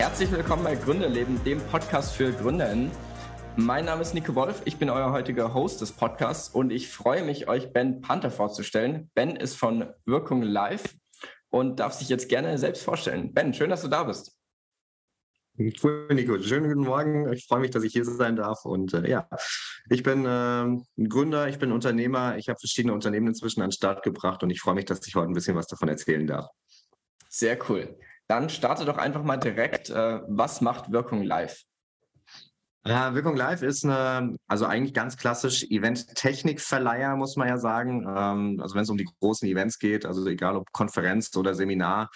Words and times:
Herzlich 0.00 0.32
willkommen 0.32 0.64
bei 0.64 0.76
Gründerleben, 0.76 1.44
dem 1.44 1.60
Podcast 1.60 2.14
für 2.14 2.32
GründerInnen. 2.32 2.90
Mein 3.56 3.84
Name 3.84 4.00
ist 4.00 4.14
Nico 4.14 4.34
Wolf, 4.34 4.62
ich 4.64 4.78
bin 4.78 4.88
euer 4.88 5.12
heutiger 5.12 5.52
Host 5.52 5.82
des 5.82 5.92
Podcasts 5.92 6.48
und 6.48 6.70
ich 6.70 6.88
freue 6.88 7.22
mich, 7.22 7.48
euch 7.48 7.74
Ben 7.74 8.00
Panther 8.00 8.30
vorzustellen. 8.30 9.10
Ben 9.12 9.36
ist 9.36 9.56
von 9.56 9.90
Wirkung 10.06 10.40
Live 10.40 10.96
und 11.50 11.80
darf 11.80 11.92
sich 11.92 12.08
jetzt 12.08 12.30
gerne 12.30 12.56
selbst 12.56 12.82
vorstellen. 12.82 13.34
Ben, 13.34 13.52
schön, 13.52 13.68
dass 13.68 13.82
du 13.82 13.88
da 13.88 14.04
bist. 14.04 14.38
Cool, 15.58 16.08
Nico. 16.14 16.40
Schönen 16.40 16.70
guten 16.70 16.88
Morgen. 16.88 17.30
Ich 17.34 17.46
freue 17.46 17.60
mich, 17.60 17.70
dass 17.70 17.82
ich 17.82 17.92
hier 17.92 18.06
sein 18.06 18.36
darf. 18.36 18.64
Und 18.64 18.94
äh, 18.94 19.06
ja, 19.06 19.28
ich 19.90 20.02
bin 20.02 20.24
äh, 20.24 20.62
ein 20.64 21.08
Gründer, 21.10 21.46
ich 21.46 21.58
bin 21.58 21.72
Unternehmer. 21.72 22.38
Ich 22.38 22.48
habe 22.48 22.58
verschiedene 22.58 22.94
Unternehmen 22.94 23.26
inzwischen 23.26 23.60
an 23.60 23.68
den 23.68 23.72
Start 23.72 24.02
gebracht 24.02 24.42
und 24.42 24.48
ich 24.48 24.62
freue 24.62 24.76
mich, 24.76 24.86
dass 24.86 25.06
ich 25.06 25.14
heute 25.14 25.30
ein 25.30 25.34
bisschen 25.34 25.56
was 25.56 25.66
davon 25.66 25.90
erzählen 25.90 26.26
darf. 26.26 26.46
Sehr 27.28 27.58
cool. 27.68 27.98
Dann 28.30 28.48
starte 28.48 28.84
doch 28.84 28.96
einfach 28.96 29.24
mal 29.24 29.38
direkt. 29.38 29.90
Äh, 29.90 30.20
was 30.28 30.60
macht 30.60 30.92
Wirkung 30.92 31.24
Live? 31.24 31.64
Ja, 32.86 33.12
Wirkung 33.12 33.34
Live 33.34 33.62
ist 33.62 33.84
eine, 33.84 34.36
also 34.46 34.66
eigentlich 34.66 34.94
ganz 34.94 35.16
klassisch 35.16 35.64
Event-Technik-Verleiher, 35.64 37.16
muss 37.16 37.34
man 37.34 37.48
ja 37.48 37.58
sagen. 37.58 38.06
Ähm, 38.08 38.60
also 38.62 38.76
wenn 38.76 38.84
es 38.84 38.88
um 38.88 38.96
die 38.96 39.08
großen 39.18 39.48
Events 39.48 39.80
geht, 39.80 40.06
also 40.06 40.24
egal 40.28 40.54
ob 40.54 40.70
Konferenz 40.70 41.34
oder 41.36 41.56
Seminar, 41.56 42.08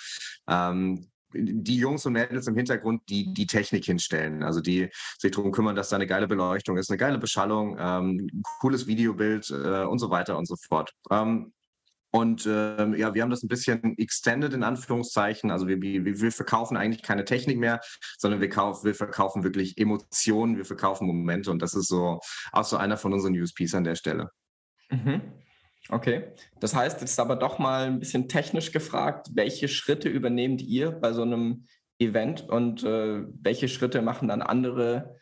ähm, 0.48 1.10
die 1.32 1.78
Jungs 1.78 2.06
und 2.06 2.12
Mädels 2.12 2.46
im 2.46 2.54
Hintergrund, 2.54 3.02
die 3.08 3.34
die 3.34 3.48
Technik 3.48 3.84
hinstellen, 3.84 4.44
also 4.44 4.60
die 4.60 4.90
sich 5.18 5.32
darum 5.32 5.50
kümmern, 5.50 5.74
dass 5.74 5.88
da 5.88 5.96
eine 5.96 6.06
geile 6.06 6.28
Beleuchtung 6.28 6.76
ist, 6.76 6.90
eine 6.90 6.98
geile 6.98 7.18
Beschallung, 7.18 7.76
ähm, 7.76 8.30
cooles 8.60 8.86
Videobild 8.86 9.50
äh, 9.50 9.82
und 9.82 9.98
so 9.98 10.10
weiter 10.10 10.38
und 10.38 10.46
so 10.46 10.54
fort. 10.54 10.92
Ähm, 11.10 11.52
und 12.14 12.46
äh, 12.46 12.96
ja, 12.96 13.12
wir 13.12 13.22
haben 13.22 13.30
das 13.30 13.42
ein 13.42 13.48
bisschen 13.48 13.98
extended 13.98 14.54
in 14.54 14.62
Anführungszeichen. 14.62 15.50
Also 15.50 15.66
wir, 15.66 15.82
wir, 15.82 16.04
wir 16.04 16.30
verkaufen 16.30 16.76
eigentlich 16.76 17.02
keine 17.02 17.24
Technik 17.24 17.58
mehr, 17.58 17.80
sondern 18.18 18.40
wir, 18.40 18.48
kauf, 18.48 18.84
wir 18.84 18.94
verkaufen 18.94 19.42
wirklich 19.42 19.78
Emotionen, 19.78 20.56
wir 20.56 20.64
verkaufen 20.64 21.08
Momente. 21.08 21.50
Und 21.50 21.60
das 21.60 21.74
ist 21.74 21.88
so 21.88 22.20
auch 22.52 22.64
so 22.64 22.76
einer 22.76 22.98
von 22.98 23.12
unseren 23.12 23.34
USPs 23.34 23.74
an 23.74 23.82
der 23.82 23.96
Stelle. 23.96 24.30
Mhm. 24.90 25.22
Okay, 25.88 26.28
das 26.60 26.76
heißt 26.76 27.00
jetzt 27.00 27.18
aber 27.18 27.34
doch 27.34 27.58
mal 27.58 27.86
ein 27.86 27.98
bisschen 27.98 28.28
technisch 28.28 28.70
gefragt, 28.70 29.30
welche 29.34 29.66
Schritte 29.66 30.08
übernehmt 30.08 30.62
ihr 30.62 30.92
bei 30.92 31.12
so 31.12 31.22
einem 31.22 31.66
Event 31.98 32.48
und 32.48 32.84
äh, 32.84 33.24
welche 33.42 33.66
Schritte 33.66 34.02
machen 34.02 34.28
dann 34.28 34.40
andere 34.40 35.18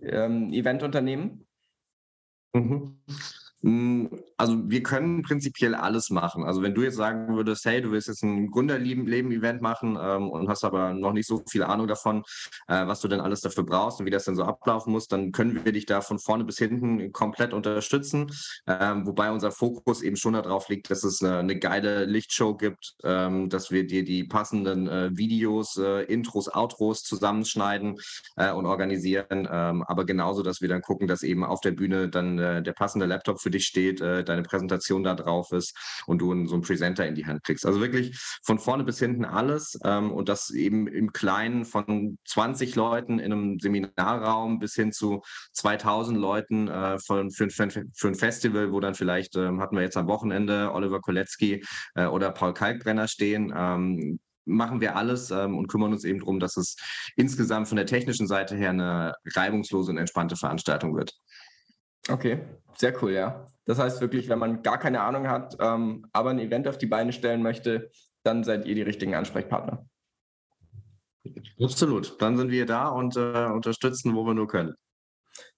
ähm, 0.00 0.52
Eventunternehmen? 0.52 1.48
Mhm. 2.52 3.00
Also 4.36 4.58
wir 4.70 4.82
können 4.82 5.22
prinzipiell 5.22 5.74
alles 5.74 6.10
machen. 6.10 6.44
Also 6.44 6.62
wenn 6.62 6.74
du 6.74 6.82
jetzt 6.82 6.96
sagen 6.96 7.34
würdest, 7.36 7.64
hey, 7.64 7.80
du 7.80 7.90
willst 7.90 8.08
jetzt 8.08 8.22
ein 8.22 8.50
Gründerleben-Event 8.50 9.62
machen 9.62 9.98
ähm, 10.00 10.30
und 10.30 10.48
hast 10.48 10.64
aber 10.64 10.94
noch 10.94 11.12
nicht 11.12 11.26
so 11.26 11.42
viel 11.48 11.62
Ahnung 11.62 11.86
davon, 11.86 12.22
äh, 12.68 12.86
was 12.86 13.00
du 13.00 13.08
denn 13.08 13.20
alles 13.20 13.40
dafür 13.40 13.64
brauchst 13.64 14.00
und 14.00 14.06
wie 14.06 14.10
das 14.10 14.24
denn 14.24 14.36
so 14.36 14.44
ablaufen 14.44 14.92
muss, 14.92 15.08
dann 15.08 15.32
können 15.32 15.64
wir 15.64 15.72
dich 15.72 15.86
da 15.86 16.00
von 16.00 16.18
vorne 16.18 16.44
bis 16.44 16.58
hinten 16.58 17.12
komplett 17.12 17.52
unterstützen. 17.52 18.32
Ähm, 18.66 19.06
wobei 19.06 19.30
unser 19.30 19.50
Fokus 19.50 20.02
eben 20.02 20.16
schon 20.16 20.34
darauf 20.34 20.68
liegt, 20.68 20.90
dass 20.90 21.04
es 21.04 21.22
eine, 21.22 21.38
eine 21.38 21.58
geile 21.58 22.04
Lichtshow 22.04 22.56
gibt, 22.56 22.94
ähm, 23.04 23.48
dass 23.48 23.70
wir 23.70 23.86
dir 23.86 24.04
die 24.04 24.24
passenden 24.24 24.88
äh, 24.88 25.10
Videos, 25.16 25.76
äh, 25.76 26.02
Intros, 26.04 26.48
Outros 26.48 27.02
zusammenschneiden 27.02 27.98
äh, 28.36 28.52
und 28.52 28.66
organisieren. 28.66 29.48
Ähm, 29.50 29.82
aber 29.82 30.04
genauso, 30.04 30.42
dass 30.42 30.60
wir 30.60 30.68
dann 30.68 30.82
gucken, 30.82 31.06
dass 31.06 31.22
eben 31.22 31.44
auf 31.44 31.60
der 31.60 31.72
Bühne 31.72 32.08
dann 32.08 32.38
äh, 32.38 32.62
der 32.62 32.72
passende 32.72 33.06
Laptop 33.06 33.40
für 33.40 33.50
dich 33.50 33.66
steht, 33.66 34.00
deine 34.28 34.42
Präsentation 34.42 35.02
da 35.02 35.14
drauf 35.14 35.52
ist 35.52 35.76
und 36.06 36.18
du 36.18 36.46
so 36.46 36.54
einen 36.54 36.62
Presenter 36.62 37.06
in 37.06 37.14
die 37.14 37.26
Hand 37.26 37.42
kriegst. 37.44 37.66
Also 37.66 37.80
wirklich 37.80 38.18
von 38.44 38.58
vorne 38.58 38.84
bis 38.84 38.98
hinten 38.98 39.24
alles 39.24 39.78
ähm, 39.84 40.12
und 40.12 40.28
das 40.28 40.50
eben 40.50 40.86
im 40.86 41.12
Kleinen 41.12 41.64
von 41.64 42.18
20 42.26 42.74
Leuten 42.74 43.18
in 43.18 43.32
einem 43.32 43.58
Seminarraum 43.58 44.58
bis 44.58 44.74
hin 44.74 44.92
zu 44.92 45.22
2000 45.52 46.18
Leuten 46.18 46.68
äh, 46.68 46.98
von, 46.98 47.30
für, 47.30 47.50
für, 47.50 47.68
für 47.70 48.08
ein 48.08 48.14
Festival, 48.14 48.72
wo 48.72 48.80
dann 48.80 48.94
vielleicht, 48.94 49.36
ähm, 49.36 49.60
hatten 49.60 49.76
wir 49.76 49.82
jetzt 49.82 49.96
am 49.96 50.08
Wochenende 50.08 50.72
Oliver 50.72 51.00
Kolecki 51.00 51.64
äh, 51.94 52.06
oder 52.06 52.30
Paul 52.30 52.54
Kalkbrenner 52.54 53.08
stehen. 53.08 53.52
Ähm, 53.56 54.18
machen 54.44 54.80
wir 54.80 54.96
alles 54.96 55.30
ähm, 55.30 55.56
und 55.56 55.68
kümmern 55.68 55.92
uns 55.92 56.04
eben 56.04 56.18
darum, 56.18 56.40
dass 56.40 56.56
es 56.56 56.76
insgesamt 57.16 57.68
von 57.68 57.76
der 57.76 57.86
technischen 57.86 58.26
Seite 58.26 58.56
her 58.56 58.70
eine 58.70 59.14
reibungslose 59.34 59.92
und 59.92 59.98
entspannte 59.98 60.36
Veranstaltung 60.36 60.96
wird. 60.96 61.12
Okay, 62.08 62.40
sehr 62.76 63.00
cool, 63.02 63.12
ja. 63.12 63.46
Das 63.64 63.78
heißt 63.78 64.00
wirklich, 64.00 64.28
wenn 64.28 64.38
man 64.38 64.62
gar 64.62 64.78
keine 64.78 65.02
Ahnung 65.02 65.28
hat, 65.28 65.56
ähm, 65.60 66.06
aber 66.12 66.30
ein 66.30 66.40
Event 66.40 66.66
auf 66.66 66.78
die 66.78 66.86
Beine 66.86 67.12
stellen 67.12 67.42
möchte, 67.42 67.90
dann 68.24 68.44
seid 68.44 68.66
ihr 68.66 68.74
die 68.74 68.82
richtigen 68.82 69.14
Ansprechpartner. 69.14 69.86
Absolut. 71.62 72.20
Dann 72.20 72.36
sind 72.36 72.50
wir 72.50 72.66
da 72.66 72.88
und 72.88 73.16
äh, 73.16 73.46
unterstützen, 73.46 74.14
wo 74.14 74.24
wir 74.24 74.34
nur 74.34 74.48
können. 74.48 74.74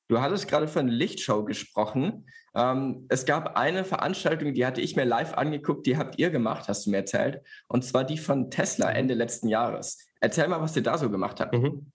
Du 0.08 0.20
hattest 0.20 0.48
gerade 0.48 0.68
von 0.68 0.86
Lichtshow 0.86 1.44
gesprochen. 1.44 2.26
Ähm, 2.54 3.06
es 3.08 3.24
gab 3.24 3.56
eine 3.56 3.84
Veranstaltung, 3.84 4.52
die 4.52 4.66
hatte 4.66 4.82
ich 4.82 4.96
mir 4.96 5.04
live 5.04 5.32
angeguckt, 5.32 5.86
die 5.86 5.96
habt 5.96 6.18
ihr 6.18 6.30
gemacht, 6.30 6.68
hast 6.68 6.84
du 6.84 6.90
mir 6.90 6.98
erzählt. 6.98 7.42
Und 7.68 7.84
zwar 7.84 8.04
die 8.04 8.18
von 8.18 8.50
Tesla 8.50 8.90
Ende 8.90 9.14
letzten 9.14 9.48
Jahres. 9.48 9.98
Erzähl 10.20 10.48
mal, 10.48 10.60
was 10.60 10.76
ihr 10.76 10.82
da 10.82 10.98
so 10.98 11.08
gemacht 11.08 11.40
habt. 11.40 11.54
Mhm. 11.54 11.90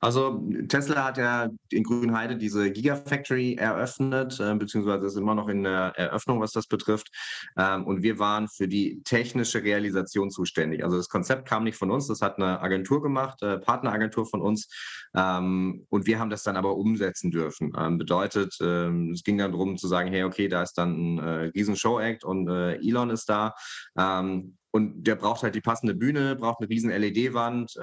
Also 0.00 0.48
Tesla 0.68 1.04
hat 1.04 1.18
ja 1.18 1.48
in 1.70 1.82
Grünheide 1.82 2.36
diese 2.36 2.70
Gigafactory 2.70 3.54
eröffnet, 3.54 4.38
äh, 4.38 4.54
beziehungsweise 4.54 5.06
ist 5.06 5.16
immer 5.16 5.34
noch 5.34 5.48
in 5.48 5.64
der 5.64 5.92
Eröffnung, 5.96 6.40
was 6.40 6.52
das 6.52 6.66
betrifft. 6.66 7.08
Ähm, 7.56 7.84
und 7.86 8.02
wir 8.02 8.18
waren 8.18 8.48
für 8.48 8.68
die 8.68 9.02
technische 9.04 9.62
Realisation 9.62 10.30
zuständig. 10.30 10.84
Also 10.84 10.96
das 10.96 11.08
Konzept 11.08 11.48
kam 11.48 11.64
nicht 11.64 11.76
von 11.76 11.90
uns, 11.90 12.06
das 12.06 12.20
hat 12.20 12.36
eine 12.36 12.60
Agentur 12.60 13.02
gemacht, 13.02 13.42
äh, 13.42 13.58
Partneragentur 13.58 14.26
von 14.26 14.40
uns. 14.40 14.68
Ähm, 15.16 15.86
und 15.88 16.06
wir 16.06 16.20
haben 16.20 16.30
das 16.30 16.44
dann 16.44 16.56
aber 16.56 16.76
umsetzen 16.76 17.30
dürfen. 17.30 17.72
Ähm, 17.76 17.98
bedeutet, 17.98 18.56
ähm, 18.60 19.10
es 19.12 19.24
ging 19.24 19.38
dann 19.38 19.52
darum 19.52 19.76
zu 19.78 19.88
sagen, 19.88 20.10
hey, 20.10 20.22
okay, 20.22 20.48
da 20.48 20.62
ist 20.62 20.74
dann 20.74 21.16
ein 21.16 21.18
äh, 21.18 21.30
riesen 21.56 21.76
Show-Act 21.76 22.24
und 22.24 22.48
äh, 22.48 22.76
Elon 22.76 23.10
ist 23.10 23.28
da. 23.28 23.54
Ähm, 23.98 24.56
und 24.70 25.04
der 25.04 25.16
braucht 25.16 25.42
halt 25.42 25.54
die 25.54 25.60
passende 25.60 25.94
Bühne, 25.94 26.36
braucht 26.36 26.60
eine 26.60 26.68
riesen 26.68 26.90
LED-Wand. 26.90 27.74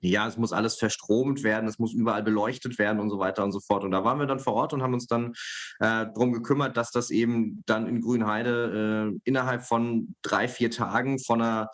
Ja, 0.00 0.28
es 0.28 0.36
muss 0.36 0.52
alles 0.52 0.76
verstromt 0.76 1.42
werden, 1.42 1.68
es 1.68 1.78
muss 1.78 1.92
überall 1.92 2.22
beleuchtet 2.22 2.78
werden 2.78 3.00
und 3.00 3.10
so 3.10 3.18
weiter 3.18 3.44
und 3.44 3.52
so 3.52 3.60
fort. 3.60 3.82
Und 3.82 3.92
da 3.92 4.04
waren 4.04 4.18
wir 4.18 4.26
dann 4.26 4.40
vor 4.40 4.54
Ort 4.54 4.72
und 4.72 4.82
haben 4.82 4.94
uns 4.94 5.06
dann 5.06 5.32
äh, 5.80 6.06
darum 6.06 6.32
gekümmert, 6.32 6.76
dass 6.76 6.90
das 6.90 7.10
eben 7.10 7.62
dann 7.66 7.86
in 7.86 8.02
Grünheide 8.02 9.12
äh, 9.14 9.18
innerhalb 9.24 9.62
von 9.62 10.14
drei, 10.22 10.48
vier 10.48 10.70
Tagen 10.70 11.18
von 11.18 11.40
einer 11.40 11.70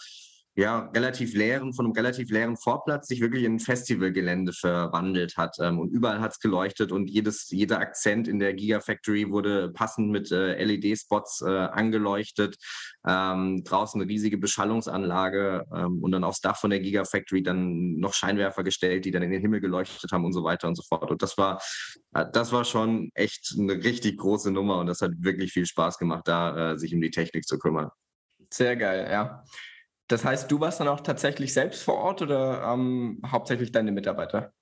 ja, 0.54 0.90
relativ 0.94 1.34
leeren, 1.34 1.72
von 1.72 1.86
einem 1.86 1.94
relativ 1.94 2.30
leeren 2.30 2.58
Vorplatz 2.58 3.08
sich 3.08 3.22
wirklich 3.22 3.44
in 3.44 3.54
ein 3.54 3.60
Festivalgelände 3.60 4.52
verwandelt 4.52 5.38
hat. 5.38 5.56
Ähm, 5.60 5.78
und 5.78 5.90
überall 5.90 6.20
hat 6.20 6.32
es 6.32 6.40
geleuchtet 6.40 6.92
und 6.92 7.08
jedes, 7.08 7.48
jeder 7.48 7.80
Akzent 7.80 8.28
in 8.28 8.38
der 8.38 8.52
Gigafactory 8.52 9.30
wurde 9.30 9.70
passend 9.70 10.10
mit 10.10 10.30
äh, 10.30 10.62
LED-Spots 10.62 11.42
äh, 11.46 11.50
angeleuchtet. 11.50 12.56
Ähm, 13.06 13.64
draußen 13.64 14.00
eine 14.00 14.10
riesige 14.10 14.36
Beschallungsanlage 14.36 15.64
ähm, 15.74 16.02
und 16.02 16.12
dann 16.12 16.22
aufs 16.22 16.42
Dach 16.42 16.58
von 16.58 16.68
der 16.68 16.80
Gigafactory 16.80 17.42
dann 17.42 17.94
noch 17.94 18.12
Scheinwerfer 18.12 18.62
gestellt, 18.62 19.06
die 19.06 19.10
dann 19.10 19.22
in 19.22 19.30
den 19.30 19.40
Himmel 19.40 19.60
geleuchtet 19.60 20.12
haben 20.12 20.26
und 20.26 20.34
so 20.34 20.44
weiter 20.44 20.68
und 20.68 20.76
so 20.76 20.82
fort. 20.82 21.10
Und 21.10 21.22
das 21.22 21.38
war, 21.38 21.62
äh, 22.12 22.26
das 22.30 22.52
war 22.52 22.66
schon 22.66 23.10
echt 23.14 23.54
eine 23.58 23.82
richtig 23.82 24.18
große 24.18 24.50
Nummer 24.50 24.78
und 24.80 24.86
das 24.86 25.00
hat 25.00 25.12
wirklich 25.18 25.52
viel 25.52 25.64
Spaß 25.64 25.96
gemacht, 25.96 26.28
da 26.28 26.72
äh, 26.72 26.78
sich 26.78 26.94
um 26.94 27.00
die 27.00 27.10
Technik 27.10 27.46
zu 27.46 27.58
kümmern. 27.58 27.88
Sehr 28.50 28.76
geil, 28.76 29.08
ja. 29.10 29.42
Das 30.12 30.24
heißt, 30.26 30.50
du 30.50 30.60
warst 30.60 30.78
dann 30.78 30.88
auch 30.88 31.00
tatsächlich 31.00 31.54
selbst 31.54 31.82
vor 31.82 31.94
Ort 31.96 32.20
oder 32.20 32.62
ähm, 32.64 33.22
hauptsächlich 33.26 33.72
deine 33.72 33.92
Mitarbeiter? 33.92 34.52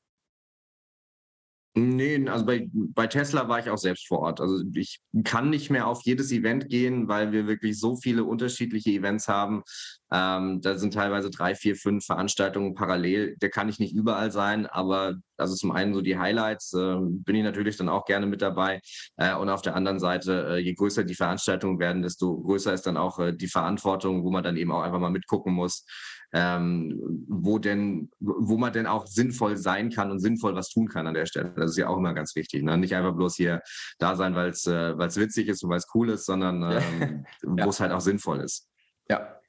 Nee, 1.75 2.29
also 2.29 2.45
bei, 2.45 2.69
bei 2.73 3.07
Tesla 3.07 3.49
war 3.49 3.61
ich 3.61 3.71
auch 3.71 3.79
selbst 3.79 4.09
vor 4.09 4.19
Ort. 4.19 4.41
Also 4.41 4.61
ich 4.75 4.99
kann 5.22 5.51
nicht 5.51 5.71
mehr 5.71 5.87
auf 5.87 6.03
jedes 6.03 6.33
Event 6.33 6.69
gehen, 6.69 7.07
weil 7.07 7.31
wir 7.31 7.47
wirklich 7.47 7.78
so 7.78 7.95
viele 7.95 8.25
unterschiedliche 8.25 8.91
Events 8.91 9.28
haben. 9.28 9.63
Ähm, 10.11 10.61
da 10.63 10.77
sind 10.77 10.95
teilweise 10.95 11.31
drei, 11.31 11.55
vier, 11.55 11.77
fünf 11.77 12.05
Veranstaltungen 12.05 12.75
parallel. 12.75 13.37
Da 13.39 13.49
kann 13.49 13.69
ich 13.69 13.78
nicht 13.78 13.95
überall 13.95 14.33
sein, 14.33 14.67
aber 14.67 15.15
also 15.37 15.55
zum 15.55 15.71
einen 15.71 15.95
so 15.95 16.01
die 16.01 16.19
Highlights 16.19 16.72
äh, 16.72 16.97
bin 16.99 17.37
ich 17.37 17.45
natürlich 17.45 17.77
dann 17.77 17.89
auch 17.89 18.05
gerne 18.05 18.27
mit 18.27 18.43
dabei. 18.43 18.81
Äh, 19.16 19.37
und 19.37 19.49
auf 19.49 19.63
der 19.63 19.77
anderen 19.77 20.01
Seite, 20.01 20.49
äh, 20.49 20.59
je 20.59 20.75
größer 20.75 21.05
die 21.05 21.15
Veranstaltungen 21.15 21.78
werden, 21.78 22.03
desto 22.03 22.37
größer 22.37 22.75
ist 22.75 22.87
dann 22.89 22.97
auch 22.97 23.21
äh, 23.21 23.33
die 23.33 23.47
Verantwortung, 23.47 24.25
wo 24.25 24.33
man 24.33 24.43
dann 24.43 24.57
eben 24.57 24.73
auch 24.73 24.83
einfach 24.83 24.99
mal 24.99 25.11
mitgucken 25.11 25.53
muss 25.53 25.84
ähm, 26.32 27.27
wo 27.28 27.59
denn, 27.59 28.10
wo 28.21 28.56
man 28.56 28.72
denn 28.72 28.86
auch 28.86 29.06
sinnvoll 29.06 29.56
sein 29.56 29.91
kann 29.91 30.10
und 30.10 30.21
sinnvoll 30.21 30.54
was 30.54 30.68
tun 30.68 30.88
kann 30.88 31.06
an 31.06 31.15
der 31.15 31.27
Stelle. 31.27 31.53
Das 31.56 31.72
ist 31.72 31.77
ja 31.77 31.88
auch 31.88 31.97
immer 31.97 32.15
ganz 32.15 32.36
wichtig. 32.36 32.62
Ne? 32.62 32.78
Nicht 32.78 32.94
einfach 32.94 33.15
bloß 33.15 33.36
hier 33.36 33.62
da 33.98 34.16
sein, 34.16 34.34
weil 34.34 34.50
es 34.50 34.66
äh, 34.66 34.97
witzig 34.98 35.48
ist 35.48 35.62
und 35.65 35.71
weil 35.71 35.78
es 35.78 35.88
cool 35.94 36.10
ist, 36.10 36.27
sondern 36.27 36.62
ähm, 36.62 37.27
ja. 37.56 37.65
wo 37.65 37.71
es 37.71 37.80
halt 37.80 37.92
auch 37.92 38.00
sinnvoll 38.00 38.41
ist. 38.41 38.68
Ja. 39.09 39.41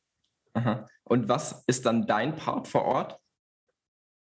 Aha. 0.53 0.85
Und 1.03 1.29
was 1.29 1.63
ist 1.67 1.85
dann 1.85 2.07
dein 2.07 2.35
Part 2.35 2.67
vor 2.67 2.83
Ort? 2.83 3.20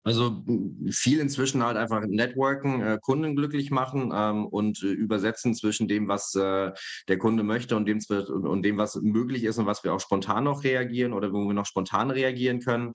Also 0.05 0.43
viel 0.91 1.19
inzwischen 1.19 1.63
halt 1.63 1.77
einfach 1.77 2.05
Networken, 2.05 2.79
äh, 2.79 2.99
Kunden 3.01 3.35
glücklich 3.35 3.71
machen 3.71 4.13
ähm, 4.15 4.45
und 4.45 4.83
äh, 4.83 4.87
übersetzen 4.87 5.55
zwischen 5.55 5.87
dem, 5.87 6.07
was 6.07 6.35
äh, 6.35 6.71
der 7.07 7.17
Kunde 7.17 7.41
möchte 7.41 7.75
und 7.75 7.87
dem, 7.87 7.99
und, 8.09 8.45
und 8.45 8.61
dem, 8.61 8.77
was 8.77 8.95
möglich 9.01 9.43
ist 9.43 9.57
und 9.57 9.65
was 9.65 9.83
wir 9.83 9.95
auch 9.95 9.99
spontan 9.99 10.43
noch 10.43 10.63
reagieren 10.63 11.11
oder 11.11 11.33
wo 11.33 11.47
wir 11.47 11.55
noch 11.55 11.65
spontan 11.65 12.11
reagieren 12.11 12.59
können. 12.59 12.93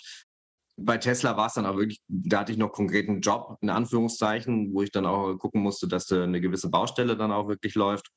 bei 0.77 0.99
Tesla 0.99 1.37
war 1.37 1.49
es 1.49 1.55
dann 1.55 1.67
auch 1.67 1.77
wirklich, 1.77 2.01
da 2.09 2.41
hatte 2.41 2.53
ich 2.53 2.59
noch 2.59 2.71
konkreten 2.73 3.21
Job, 3.21 3.59
in 3.61 3.71
Anführungszeichen, 3.71 4.73
wo 4.73 4.83
ich 4.83 4.93
dann 4.93 5.07
auch 5.07 5.37
gucken 5.37 5.62
musste, 5.62 5.89
dass 5.89 6.11
eine 6.12 6.41
gewisse 6.41 6.71
Baustelle 6.71 7.17
dann 7.17 7.33
auch 7.33 7.49
wirklich 7.49 7.75
läuft. 7.75 8.09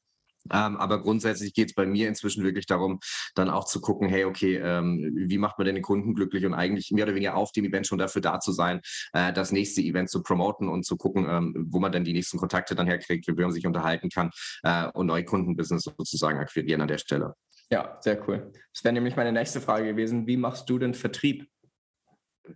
Ähm, 0.51 0.77
aber 0.77 1.01
grundsätzlich 1.01 1.53
geht 1.53 1.69
es 1.69 1.75
bei 1.75 1.85
mir 1.85 2.07
inzwischen 2.07 2.43
wirklich 2.43 2.65
darum, 2.65 2.99
dann 3.35 3.49
auch 3.49 3.65
zu 3.65 3.81
gucken, 3.81 4.09
hey, 4.09 4.25
okay, 4.25 4.57
ähm, 4.57 5.11
wie 5.15 5.37
macht 5.37 5.57
man 5.57 5.65
denn 5.65 5.75
den 5.75 5.83
Kunden 5.83 6.13
glücklich 6.13 6.45
und 6.45 6.53
eigentlich 6.53 6.91
mehr 6.91 7.05
oder 7.05 7.15
weniger 7.15 7.35
auf 7.35 7.51
dem 7.51 7.65
Event 7.65 7.87
schon 7.87 7.97
dafür 7.97 8.21
da 8.21 8.39
zu 8.39 8.51
sein, 8.51 8.81
äh, 9.13 9.31
das 9.33 9.51
nächste 9.51 9.81
Event 9.81 10.09
zu 10.09 10.21
promoten 10.23 10.69
und 10.69 10.85
zu 10.85 10.97
gucken, 10.97 11.25
ähm, 11.29 11.67
wo 11.69 11.79
man 11.79 11.91
dann 11.91 12.03
die 12.03 12.13
nächsten 12.13 12.37
Kontakte 12.37 12.75
dann 12.75 12.87
herkriegt, 12.87 13.27
wie 13.27 13.41
man 13.41 13.51
sich 13.51 13.65
unterhalten 13.65 14.09
kann 14.09 14.31
äh, 14.63 14.87
und 14.93 15.07
Neukundenbusiness 15.07 15.83
sozusagen 15.83 16.39
akquirieren 16.39 16.81
an 16.81 16.87
der 16.87 16.97
Stelle. 16.97 17.35
Ja, 17.71 17.97
sehr 18.01 18.27
cool. 18.27 18.51
Das 18.73 18.83
wäre 18.83 18.93
nämlich 18.93 19.15
meine 19.15 19.31
nächste 19.31 19.61
Frage 19.61 19.87
gewesen. 19.87 20.27
Wie 20.27 20.37
machst 20.37 20.69
du 20.69 20.77
den 20.77 20.93
Vertrieb? 20.93 21.47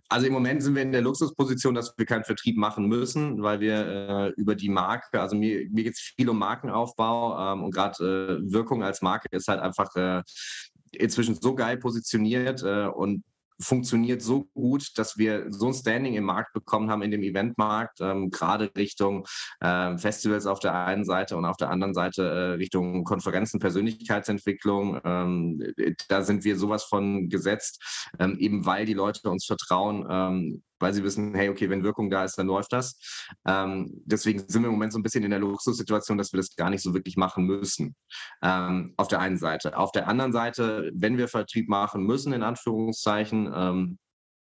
Also 0.08 0.26
im 0.26 0.32
Moment 0.32 0.62
sind 0.62 0.74
wir 0.74 0.82
in 0.82 0.92
der 0.92 1.00
Luxusposition, 1.00 1.74
dass 1.74 1.96
wir 1.96 2.04
keinen 2.04 2.24
Vertrieb 2.24 2.56
machen 2.56 2.86
müssen, 2.86 3.42
weil 3.42 3.60
wir 3.60 3.86
äh, 3.86 4.28
über 4.36 4.54
die 4.54 4.68
Marke, 4.68 5.20
also 5.20 5.34
mir, 5.34 5.66
mir 5.70 5.84
geht 5.84 5.94
es 5.94 6.12
viel 6.14 6.28
um 6.28 6.38
Markenaufbau 6.38 7.52
ähm, 7.52 7.64
und 7.64 7.70
gerade 7.74 8.40
äh, 8.44 8.52
Wirkung 8.52 8.82
als 8.82 9.00
Marke 9.00 9.28
ist 9.30 9.48
halt 9.48 9.60
einfach 9.60 9.94
äh, 9.96 10.22
inzwischen 10.92 11.36
so 11.36 11.54
geil 11.54 11.78
positioniert 11.78 12.62
äh, 12.62 12.86
und 12.86 13.24
funktioniert 13.60 14.22
so 14.22 14.44
gut, 14.54 14.96
dass 14.96 15.18
wir 15.18 15.46
so 15.50 15.66
ein 15.68 15.74
Standing 15.74 16.14
im 16.14 16.24
Markt 16.24 16.52
bekommen 16.52 16.90
haben, 16.90 17.02
in 17.02 17.10
dem 17.10 17.22
Eventmarkt, 17.22 18.00
ähm, 18.00 18.30
gerade 18.30 18.70
Richtung 18.76 19.26
äh, 19.60 19.96
Festivals 19.98 20.46
auf 20.46 20.60
der 20.60 20.74
einen 20.74 21.04
Seite 21.04 21.36
und 21.36 21.44
auf 21.44 21.56
der 21.56 21.70
anderen 21.70 21.94
Seite 21.94 22.22
äh, 22.22 22.50
Richtung 22.54 23.04
Konferenzen, 23.04 23.60
Persönlichkeitsentwicklung. 23.60 25.00
Ähm, 25.04 25.62
da 26.08 26.22
sind 26.22 26.44
wir 26.44 26.56
sowas 26.56 26.84
von 26.84 27.28
gesetzt, 27.28 28.10
ähm, 28.18 28.36
eben 28.38 28.64
weil 28.66 28.86
die 28.86 28.94
Leute 28.94 29.28
uns 29.28 29.46
vertrauen, 29.46 30.06
ähm, 30.08 30.62
weil 30.80 30.94
sie 30.94 31.04
wissen, 31.04 31.34
hey, 31.34 31.48
okay, 31.48 31.70
wenn 31.70 31.82
Wirkung 31.82 32.10
da 32.10 32.24
ist, 32.24 32.38
dann 32.38 32.46
läuft 32.46 32.72
das. 32.72 32.98
Ähm, 33.46 33.90
deswegen 34.04 34.40
sind 34.40 34.62
wir 34.62 34.68
im 34.68 34.74
Moment 34.74 34.92
so 34.92 34.98
ein 34.98 35.02
bisschen 35.02 35.24
in 35.24 35.30
der 35.30 35.40
Luxussituation, 35.40 36.18
dass 36.18 36.32
wir 36.32 36.38
das 36.38 36.54
gar 36.56 36.70
nicht 36.70 36.82
so 36.82 36.94
wirklich 36.94 37.16
machen 37.16 37.44
müssen. 37.44 37.94
Ähm, 38.42 38.94
auf 38.96 39.08
der 39.08 39.20
einen 39.20 39.38
Seite. 39.38 39.76
Auf 39.76 39.92
der 39.92 40.08
anderen 40.08 40.32
Seite, 40.32 40.90
wenn 40.94 41.18
wir 41.18 41.28
Vertrieb 41.28 41.68
machen 41.68 42.04
müssen, 42.04 42.32
in 42.32 42.42
Anführungszeichen, 42.42 43.52
ähm, 43.54 43.98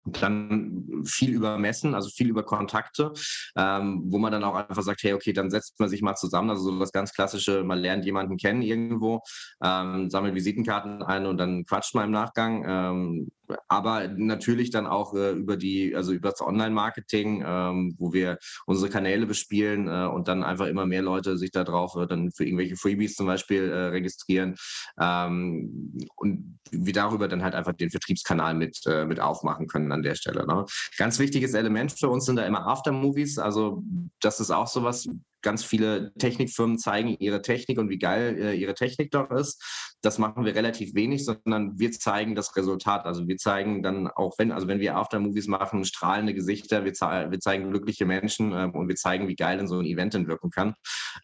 dann 0.05 1.03
viel 1.05 1.33
über 1.33 1.59
Messen, 1.59 1.95
also 1.95 2.09
viel 2.11 2.29
über 2.29 2.43
Kontakte, 2.43 3.13
ähm, 3.57 4.03
wo 4.07 4.19
man 4.19 4.33
dann 4.33 4.45
auch 4.45 4.55
einfach 4.55 4.83
sagt, 4.83 5.03
hey, 5.03 5.13
okay, 5.13 5.33
dann 5.33 5.51
setzt 5.51 5.79
man 5.79 5.89
sich 5.89 6.03
mal 6.03 6.17
zusammen. 6.17 6.51
Also 6.51 6.71
so 6.71 6.79
das 6.79 6.93
ganz 6.93 7.13
klassische, 7.13 7.65
man 7.65 7.79
lernt 7.79 8.05
jemanden 8.05 8.37
kennen 8.37 8.63
irgendwo, 8.63 9.21
ähm, 9.63 10.11
sammelt 10.11 10.35
Visitenkarten 10.35 11.03
ein 11.03 11.27
und 11.27 11.39
dann 11.39 11.65
quatscht 11.65 11.95
man 11.95 12.07
im 12.07 12.11
Nachgang. 12.11 12.65
Ähm, 12.67 13.29
aber 13.69 14.09
natürlich 14.09 14.71
dann 14.71 14.87
auch 14.87 15.15
äh, 15.15 15.33
über 15.33 15.57
die, 15.57 15.95
also 15.95 16.13
über 16.13 16.31
das 16.31 16.41
Online-Marketing, 16.41 17.45
ähm, 17.47 17.95
wo 17.99 18.13
wir 18.13 18.39
unsere 18.67 18.91
Kanäle 18.91 19.27
bespielen 19.27 19.89
äh, 19.89 20.07
und 20.07 20.29
dann 20.29 20.43
einfach 20.43 20.67
immer 20.67 20.87
mehr 20.87 21.03
Leute 21.03 21.37
sich 21.37 21.51
da 21.51 21.65
drauf 21.65 21.95
äh, 21.97 22.07
dann 22.07 22.31
für 22.33 22.45
irgendwelche 22.45 22.77
Freebies 22.77 23.15
zum 23.15 23.27
Beispiel 23.27 23.71
äh, 23.71 23.87
registrieren 23.89 24.57
ähm, 25.01 25.99
und 26.17 26.59
wir 26.71 26.93
darüber 26.93 27.29
dann 27.29 27.43
halt 27.43 27.55
einfach 27.55 27.73
den 27.73 27.91
Vertriebskanal 27.91 28.55
mit, 28.55 28.81
äh, 28.87 29.05
mit 29.05 29.21
aufmachen 29.21 29.67
können 29.67 29.92
an 29.93 30.03
der 30.03 30.15
Stelle. 30.15 30.47
Ne? 30.47 30.65
Ganz 30.97 31.19
wichtiges 31.19 31.55
Element 31.55 31.93
für 31.93 32.09
uns 32.09 32.27
sind 32.27 32.37
da 32.37 32.47
immer 32.47 32.67
Aftermovies, 32.67 33.39
also 33.39 33.83
das 34.21 34.41
ist 34.41 34.51
auch 34.51 34.67
sowas, 34.67 35.09
ganz 35.43 35.65
viele 35.65 36.13
Technikfirmen 36.15 36.79
zeigen 36.79 37.17
ihre 37.19 37.43
Technik 37.43 37.79
und 37.79 37.91
wie 37.91 37.99
geil 37.99 38.37
äh, 38.39 38.55
ihre 38.55 38.75
Technik 38.75 39.11
doch 39.11 39.31
ist. 39.31 39.63
Das 40.01 40.19
machen 40.19 40.45
wir 40.45 40.55
relativ 40.55 40.95
wenig, 40.95 41.25
sondern 41.25 41.79
wir 41.79 41.93
zeigen 41.93 42.35
das 42.35 42.57
Resultat. 42.57 43.05
Also 43.05 43.29
wir 43.29 43.37
zeigen 43.37 43.83
dann 43.83 44.09
auch, 44.09 44.35
wenn, 44.39 44.51
also 44.51 44.67
wenn 44.67 44.81
wir 44.81 44.97
Aftermovies 44.97 45.47
machen, 45.47 45.85
strahlende 45.85 46.35
Gesichter, 46.35 46.85
wir, 46.85 46.93
ze 46.93 47.07
wir 47.31 47.41
zeigen 47.41 47.71
glückliche 47.71 48.07
Menschen 48.07 48.53
äh, 48.53 48.71
und 48.73 48.89
wir 48.89 48.97
zeigen, 48.97 49.29
wie 49.29 49.37
geil 49.37 49.59
in 49.59 49.69
so 49.69 49.79
ein 49.79 49.87
Event 49.87 50.15
entwirken 50.15 50.51
kann. 50.51 50.75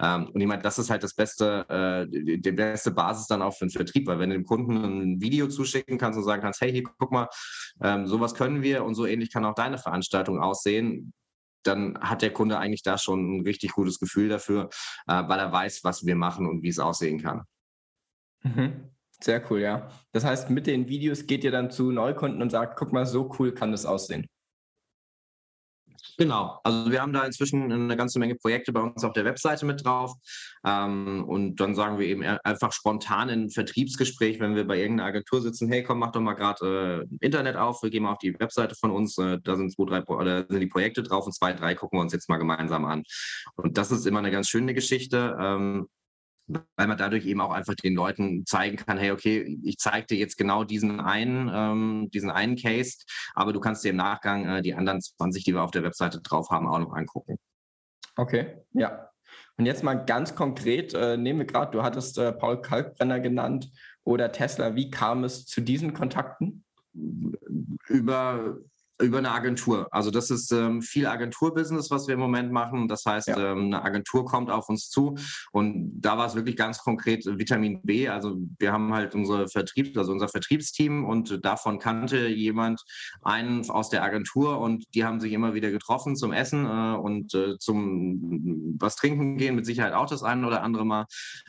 Ähm, 0.00 0.28
und 0.32 0.40
ich 0.40 0.46
meine, 0.46 0.62
das 0.62 0.78
ist 0.78 0.90
halt 0.90 1.02
das 1.02 1.14
beste, 1.14 1.66
äh, 1.68 2.06
die 2.08 2.52
beste 2.52 2.90
Basis 2.90 3.26
dann 3.26 3.42
auch 3.42 3.54
für 3.54 3.66
den 3.66 3.70
Vertrieb, 3.70 4.06
weil 4.06 4.18
wenn 4.18 4.30
du 4.30 4.36
dem 4.36 4.44
Kunden 4.44 4.76
ein 4.76 5.20
Video 5.20 5.48
zuschicken 5.48 5.98
kannst 5.98 6.18
und 6.18 6.24
sagen 6.24 6.42
kannst, 6.42 6.60
hey, 6.60 6.72
hier, 6.72 6.84
guck 6.98 7.12
mal, 7.12 7.28
ähm, 7.82 8.06
sowas 8.06 8.34
können 8.34 8.62
wir 8.62 8.84
und 8.84 8.94
so 8.94 9.06
ähnlich 9.06 9.32
kann 9.32 9.44
auch 9.44 9.54
deine 9.54 9.78
Veranstaltung 9.78 10.40
aussehen, 10.40 11.12
dann 11.68 11.98
hat 12.00 12.22
der 12.22 12.32
Kunde 12.32 12.58
eigentlich 12.58 12.82
da 12.82 12.98
schon 12.98 13.36
ein 13.36 13.40
richtig 13.42 13.72
gutes 13.72 14.00
Gefühl 14.00 14.28
dafür, 14.28 14.68
äh, 15.06 15.22
weil 15.28 15.38
er 15.38 15.52
weiß, 15.52 15.84
was 15.84 16.04
wir 16.04 16.16
machen 16.16 16.46
und 16.46 16.62
wie 16.62 16.68
es 16.68 16.78
aussehen 16.78 17.22
kann. 17.22 17.42
Mhm. 18.42 18.90
Sehr 19.20 19.42
cool, 19.50 19.60
ja. 19.60 19.88
Das 20.12 20.24
heißt, 20.24 20.50
mit 20.50 20.66
den 20.66 20.88
Videos 20.88 21.26
geht 21.26 21.42
ihr 21.44 21.50
dann 21.50 21.70
zu 21.70 21.90
Neukunden 21.90 22.40
und 22.40 22.50
sagt, 22.50 22.78
guck 22.78 22.92
mal, 22.92 23.04
so 23.04 23.34
cool 23.38 23.52
kann 23.52 23.72
das 23.72 23.84
aussehen. 23.84 24.26
Genau, 26.20 26.58
also 26.64 26.90
wir 26.90 27.00
haben 27.00 27.12
da 27.12 27.24
inzwischen 27.24 27.70
eine 27.70 27.96
ganze 27.96 28.18
Menge 28.18 28.34
Projekte 28.34 28.72
bei 28.72 28.80
uns 28.80 29.04
auf 29.04 29.12
der 29.12 29.24
Webseite 29.24 29.64
mit 29.64 29.84
drauf. 29.84 30.14
Ähm, 30.66 31.24
und 31.28 31.60
dann 31.60 31.76
sagen 31.76 31.96
wir 32.00 32.08
eben 32.08 32.24
einfach 32.24 32.72
spontan 32.72 33.28
in 33.28 33.44
ein 33.44 33.50
Vertriebsgespräch, 33.50 34.40
wenn 34.40 34.56
wir 34.56 34.66
bei 34.66 34.78
irgendeiner 34.78 35.10
Agentur 35.10 35.40
sitzen, 35.40 35.68
hey 35.68 35.84
komm, 35.84 36.00
mach 36.00 36.10
doch 36.10 36.20
mal 36.20 36.34
gerade 36.34 37.06
äh, 37.08 37.24
Internet 37.24 37.54
auf, 37.54 37.84
wir 37.84 37.90
gehen 37.90 38.02
mal 38.02 38.12
auf 38.12 38.18
die 38.18 38.34
Webseite 38.36 38.74
von 38.74 38.90
uns, 38.90 39.16
äh, 39.18 39.38
da 39.44 39.54
sind 39.54 39.72
zwei, 39.72 39.84
drei 39.84 40.02
oder 40.02 40.44
sind 40.48 40.58
die 40.58 40.66
Projekte 40.66 41.04
drauf 41.04 41.24
und 41.24 41.34
zwei, 41.34 41.52
drei 41.52 41.76
gucken 41.76 42.00
wir 42.00 42.02
uns 42.02 42.12
jetzt 42.12 42.28
mal 42.28 42.38
gemeinsam 42.38 42.84
an. 42.84 43.04
Und 43.54 43.78
das 43.78 43.92
ist 43.92 44.04
immer 44.04 44.18
eine 44.18 44.32
ganz 44.32 44.48
schöne 44.48 44.74
Geschichte. 44.74 45.36
Ähm, 45.40 45.86
weil 46.48 46.86
man 46.86 46.98
dadurch 46.98 47.26
eben 47.26 47.40
auch 47.40 47.52
einfach 47.52 47.74
den 47.74 47.94
Leuten 47.94 48.44
zeigen 48.46 48.76
kann, 48.76 48.98
hey, 48.98 49.10
okay, 49.10 49.58
ich 49.62 49.78
zeige 49.78 50.06
dir 50.06 50.16
jetzt 50.16 50.36
genau 50.36 50.64
diesen 50.64 51.00
einen, 51.00 51.50
ähm, 51.52 52.10
diesen 52.12 52.30
einen 52.30 52.56
Case, 52.56 52.98
aber 53.34 53.52
du 53.52 53.60
kannst 53.60 53.84
dir 53.84 53.90
im 53.90 53.96
Nachgang 53.96 54.46
äh, 54.46 54.62
die 54.62 54.74
anderen 54.74 55.00
20, 55.00 55.44
die 55.44 55.54
wir 55.54 55.62
auf 55.62 55.70
der 55.70 55.82
Webseite 55.82 56.20
drauf 56.20 56.50
haben, 56.50 56.66
auch 56.66 56.78
noch 56.78 56.94
angucken. 56.94 57.36
Okay, 58.16 58.56
ja. 58.72 59.10
Und 59.56 59.66
jetzt 59.66 59.82
mal 59.82 59.94
ganz 59.94 60.34
konkret, 60.34 60.94
äh, 60.94 61.16
nehmen 61.16 61.40
wir 61.40 61.46
gerade, 61.46 61.72
du 61.72 61.82
hattest 61.82 62.18
äh, 62.18 62.32
Paul 62.32 62.62
Kalkbrenner 62.62 63.20
genannt 63.20 63.70
oder 64.04 64.32
Tesla. 64.32 64.74
Wie 64.74 64.90
kam 64.90 65.24
es 65.24 65.46
zu 65.46 65.60
diesen 65.60 65.92
Kontakten? 65.92 66.64
Über 67.88 68.58
über 69.00 69.18
eine 69.18 69.30
Agentur. 69.30 69.88
Also 69.90 70.10
das 70.10 70.30
ist 70.30 70.50
ähm, 70.52 70.82
viel 70.82 71.06
Agenturbusiness, 71.06 71.90
was 71.90 72.06
wir 72.06 72.14
im 72.14 72.20
Moment 72.20 72.52
machen. 72.52 72.88
Das 72.88 73.04
heißt, 73.04 73.28
ja. 73.28 73.52
ähm, 73.52 73.66
eine 73.66 73.82
Agentur 73.82 74.24
kommt 74.24 74.50
auf 74.50 74.68
uns 74.68 74.90
zu 74.90 75.16
und 75.52 76.00
da 76.00 76.18
war 76.18 76.26
es 76.26 76.34
wirklich 76.34 76.56
ganz 76.56 76.78
konkret 76.78 77.24
Vitamin 77.26 77.80
B. 77.82 78.08
Also 78.08 78.36
wir 78.58 78.72
haben 78.72 78.92
halt 78.92 79.14
unsere 79.14 79.48
Vertriebs, 79.48 79.96
also 79.96 80.12
unser 80.12 80.28
Vertriebsteam 80.28 81.04
und 81.04 81.44
davon 81.44 81.78
kannte 81.78 82.26
jemand 82.28 82.82
einen 83.22 83.68
aus 83.70 83.90
der 83.90 84.02
Agentur 84.02 84.58
und 84.58 84.84
die 84.94 85.04
haben 85.04 85.20
sich 85.20 85.32
immer 85.32 85.54
wieder 85.54 85.70
getroffen 85.70 86.16
zum 86.16 86.32
Essen 86.32 86.64
äh, 86.64 86.96
und 86.96 87.34
äh, 87.34 87.58
zum 87.58 88.76
was 88.80 88.96
trinken 88.96 89.36
gehen, 89.36 89.54
mit 89.54 89.66
Sicherheit 89.66 89.92
auch 89.92 90.06
das 90.06 90.22
eine 90.22 90.46
oder 90.46 90.62
andere 90.62 90.84
Mal. 90.84 91.06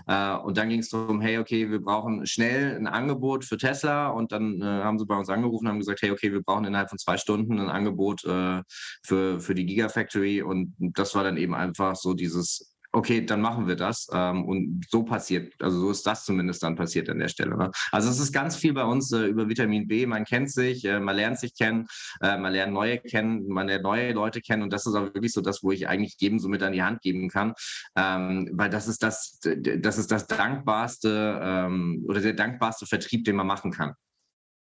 Äh, 0.08 0.36
und 0.36 0.58
dann 0.58 0.70
ging 0.70 0.80
es 0.80 0.90
darum, 0.90 1.22
hey, 1.22 1.38
okay, 1.38 1.70
wir 1.70 1.82
brauchen 1.82 2.26
schnell 2.26 2.76
ein 2.76 2.88
Angebot 2.88 3.46
für 3.46 3.58
Tesla 3.58 4.10
und 4.10 4.32
dann 4.32 4.62
äh, 4.62 4.66
haben 4.66 5.00
sie 5.00 5.06
bei 5.06 5.16
uns 5.16 5.30
angerufen 5.30 5.66
und 5.66 5.72
haben 5.72 5.80
gesagt, 5.80 6.02
hey, 6.02 6.12
okay, 6.12 6.32
wir 6.32 6.42
brauchen 6.42 6.66
innerhalb 6.66 6.90
von 6.90 7.00
zwei 7.00 7.18
Stunden 7.18 7.39
Stunden 7.40 7.60
ein 7.60 7.70
Angebot 7.70 8.24
äh, 8.26 8.62
für, 9.04 9.40
für 9.40 9.56
die 9.56 9.66
Gigafactory 9.66 10.42
und 10.42 10.74
das 10.78 11.16
war 11.16 11.24
dann 11.24 11.38
eben 11.38 11.56
einfach 11.56 11.96
so 11.96 12.14
dieses, 12.14 12.76
okay, 12.92 13.24
dann 13.24 13.42
machen 13.42 13.68
wir 13.68 13.76
das. 13.76 14.08
Ähm, 14.12 14.46
und 14.46 14.86
so 14.90 15.04
passiert, 15.04 15.54
also 15.62 15.80
so 15.80 15.92
ist 15.92 16.06
das 16.06 16.26
zumindest 16.26 16.64
dann 16.64 16.76
passiert 16.76 17.10
an 17.10 17.20
der 17.20 17.28
Stelle. 17.28 17.56
Ne? 17.56 17.72
Also 17.92 18.10
es 18.10 18.20
ist 18.20 18.34
ganz 18.34 18.56
viel 18.56 18.74
bei 18.74 18.84
uns 18.84 19.12
äh, 19.12 19.26
über 19.26 19.48
Vitamin 19.48 19.88
B. 19.88 20.06
Man 20.06 20.26
kennt 20.26 20.52
sich, 20.52 20.84
äh, 20.86 21.00
man 21.00 21.16
lernt 21.16 21.40
sich 21.40 21.56
kennen, 21.56 21.88
äh, 22.22 22.38
man 22.38 22.52
lernt 22.52 22.74
neue 22.74 22.98
kennen, 22.98 23.48
man 23.48 23.68
lernt 23.68 23.84
neue 23.84 24.12
Leute 24.14 24.42
kennen 24.42 24.64
und 24.64 24.74
das 24.74 24.86
ist 24.86 24.96
auch 24.96 25.14
wirklich 25.14 25.32
so 25.32 25.42
das, 25.42 25.64
wo 25.64 25.72
ich 25.72 25.88
eigentlich 25.88 26.16
jedem 26.20 26.40
so 26.40 26.50
mit 26.50 26.64
an 26.64 26.74
die 26.74 26.84
Hand 26.84 27.02
geben 27.02 27.30
kann, 27.30 27.54
ähm, 27.96 28.50
weil 28.54 28.70
das 28.70 28.88
ist 28.88 29.04
das, 29.04 29.40
das 29.44 29.98
ist 29.98 30.12
das 30.12 30.28
dankbarste 30.28 31.40
ähm, 31.42 32.04
oder 32.08 32.22
der 32.22 32.34
dankbarste 32.34 32.86
Vertrieb, 32.86 33.24
den 33.24 33.36
man 33.36 33.48
machen 33.48 33.72
kann. 33.72 33.94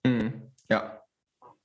Mhm. 0.05 0.51
Ja, 0.69 0.98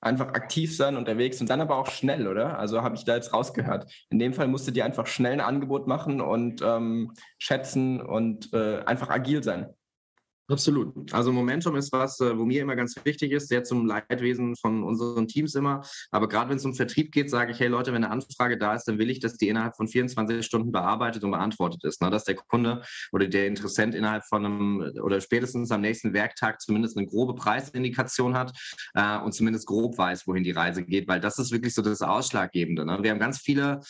einfach 0.05 0.29
aktiv 0.29 0.77
sein 0.77 0.97
unterwegs 0.97 1.41
und 1.41 1.51
dann 1.51 1.61
aber 1.61 1.77
auch 1.77 1.91
schnell, 1.91 2.29
oder? 2.29 2.59
Also 2.59 2.83
habe 2.83 2.95
ich 2.95 3.05
da 3.05 3.17
jetzt 3.17 3.33
rausgehört. 3.33 3.91
In 4.11 4.19
dem 4.19 4.33
Fall 4.35 4.49
musstet 4.49 4.77
ihr 4.77 4.85
einfach 4.85 5.07
schnell 5.07 5.33
ein 5.33 5.41
Angebot 5.41 5.87
machen 5.87 6.21
und 6.21 6.63
ähm, 6.63 7.13
schätzen 7.39 8.01
und 8.01 8.53
äh, 8.53 8.83
einfach 8.85 9.11
agil 9.11 9.43
sein. 9.43 9.75
Absolut. 10.47 11.13
Also 11.15 11.33
Momentum 11.33 11.75
ist 11.77 11.91
was, 11.91 12.21
äh, 12.21 12.37
wo 12.37 12.45
mir 12.45 12.61
immer 12.61 12.77
ganz 12.77 12.95
wichtig 13.03 13.33
ist, 13.33 13.49
sehr 13.49 13.65
zum 13.65 13.87
Leidwesen 13.87 14.57
von 14.57 14.83
unseren 14.83 15.27
Teams 15.27 15.55
immer. 15.55 15.83
Aber 16.11 16.29
gerade 16.29 16.51
wenn 16.51 16.59
es 16.59 16.67
um 16.67 16.75
Vertrieb 16.75 17.13
geht, 17.13 17.31
sage 17.31 17.53
ich, 17.53 17.61
hey 17.61 17.69
Leute, 17.69 17.95
wenn 17.95 18.05
eine 18.05 18.13
Anfrage 18.13 18.59
da 18.59 18.75
ist, 18.75 18.85
dann 18.85 18.99
will 18.99 19.09
ich, 19.09 19.21
dass 19.21 19.39
die 19.39 19.49
innerhalb 19.49 19.75
von 19.75 19.89
24 19.89 20.45
Stunden 20.45 20.71
bearbeitet 20.71 21.25
und 21.25 21.31
beantwortet 21.31 21.83
ist. 21.85 22.03
Ne? 22.03 22.11
Dass 22.11 22.25
der 22.25 22.35
Kunde 22.35 22.83
oder 23.11 23.27
der 23.27 23.47
Interessent 23.47 23.95
innerhalb 23.95 24.25
von 24.27 24.45
einem 24.45 24.93
oder 25.03 25.23
spätestens 25.23 25.71
am 25.71 25.81
nächsten 25.81 26.13
Werktag 26.13 26.61
zumindest 26.61 26.99
eine 26.99 27.07
grobe 27.07 27.35
Preisindikation 27.35 28.37
hat 28.37 28.53
äh, 28.93 29.19
und 29.21 29.33
zumindest 29.33 29.67
grob 29.67 29.97
weiß, 29.97 30.27
wohin 30.27 30.45
die 30.45 30.51
Reise 30.51 30.85
geht, 30.85 31.09
weil 31.09 31.21
das 31.21 31.39
ist 31.39 31.53
wirklich 31.53 31.73
so 31.73 31.81
das 31.81 32.03
Ausschlaggebende. 32.03 32.85
Ne? 32.85 32.99
Wir 33.01 33.13
haben 33.13 33.19
ganz 33.19 33.39
viele 33.39 33.81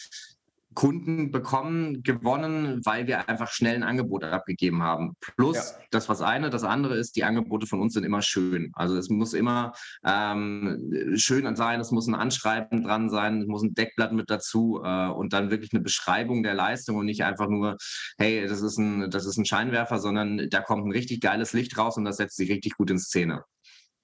Kunden 0.75 1.31
bekommen, 1.31 2.03
gewonnen, 2.03 2.81
weil 2.85 3.07
wir 3.07 3.29
einfach 3.29 3.51
schnell 3.51 3.77
ein 3.77 3.83
Angebot 3.83 4.25
abgegeben 4.25 4.83
haben. 4.83 5.15
Plus, 5.21 5.57
ja. 5.57 5.85
das 5.91 6.09
was 6.09 6.21
eine, 6.21 6.51
das 6.51 6.65
andere 6.65 6.97
ist, 6.97 7.17
die 7.17 7.25
Angebote 7.25 7.67
von 7.67 7.81
uns 7.81 7.95
sind 7.95 8.05
immer 8.05 8.23
schön. 8.23 8.71
Also 8.75 8.97
es 8.97 9.09
muss 9.09 9.35
immer 9.35 9.73
ähm, 10.05 11.13
schön 11.15 11.55
sein, 11.57 11.81
es 11.81 11.91
muss 11.91 12.07
ein 12.07 12.15
Anschreiben 12.15 12.83
dran 12.83 13.11
sein, 13.11 13.43
es 13.43 13.47
muss 13.47 13.63
ein 13.63 13.75
Deckblatt 13.75 14.13
mit 14.13 14.31
dazu 14.31 14.81
äh, 14.85 15.09
und 15.09 15.33
dann 15.33 15.51
wirklich 15.51 15.73
eine 15.73 15.83
Beschreibung 15.83 16.43
der 16.43 16.55
Leistung 16.55 16.97
und 16.97 17.07
nicht 17.07 17.25
einfach 17.25 17.49
nur, 17.49 17.77
hey, 18.19 18.47
das 18.47 18.63
ist 18.63 18.79
ein, 18.79 19.11
das 19.11 19.27
ist 19.27 19.37
ein 19.37 19.47
Scheinwerfer, 19.47 19.99
sondern 19.99 20.49
da 20.51 20.61
kommt 20.61 20.87
ein 20.87 20.93
richtig 20.93 21.21
geiles 21.21 21.53
Licht 21.53 21.79
raus 21.79 21.97
und 21.97 22.05
das 22.05 22.17
setzt 22.17 22.37
sich 22.37 22.51
richtig 22.51 22.77
gut 22.77 22.91
in 22.91 22.99
Szene. 22.99 23.45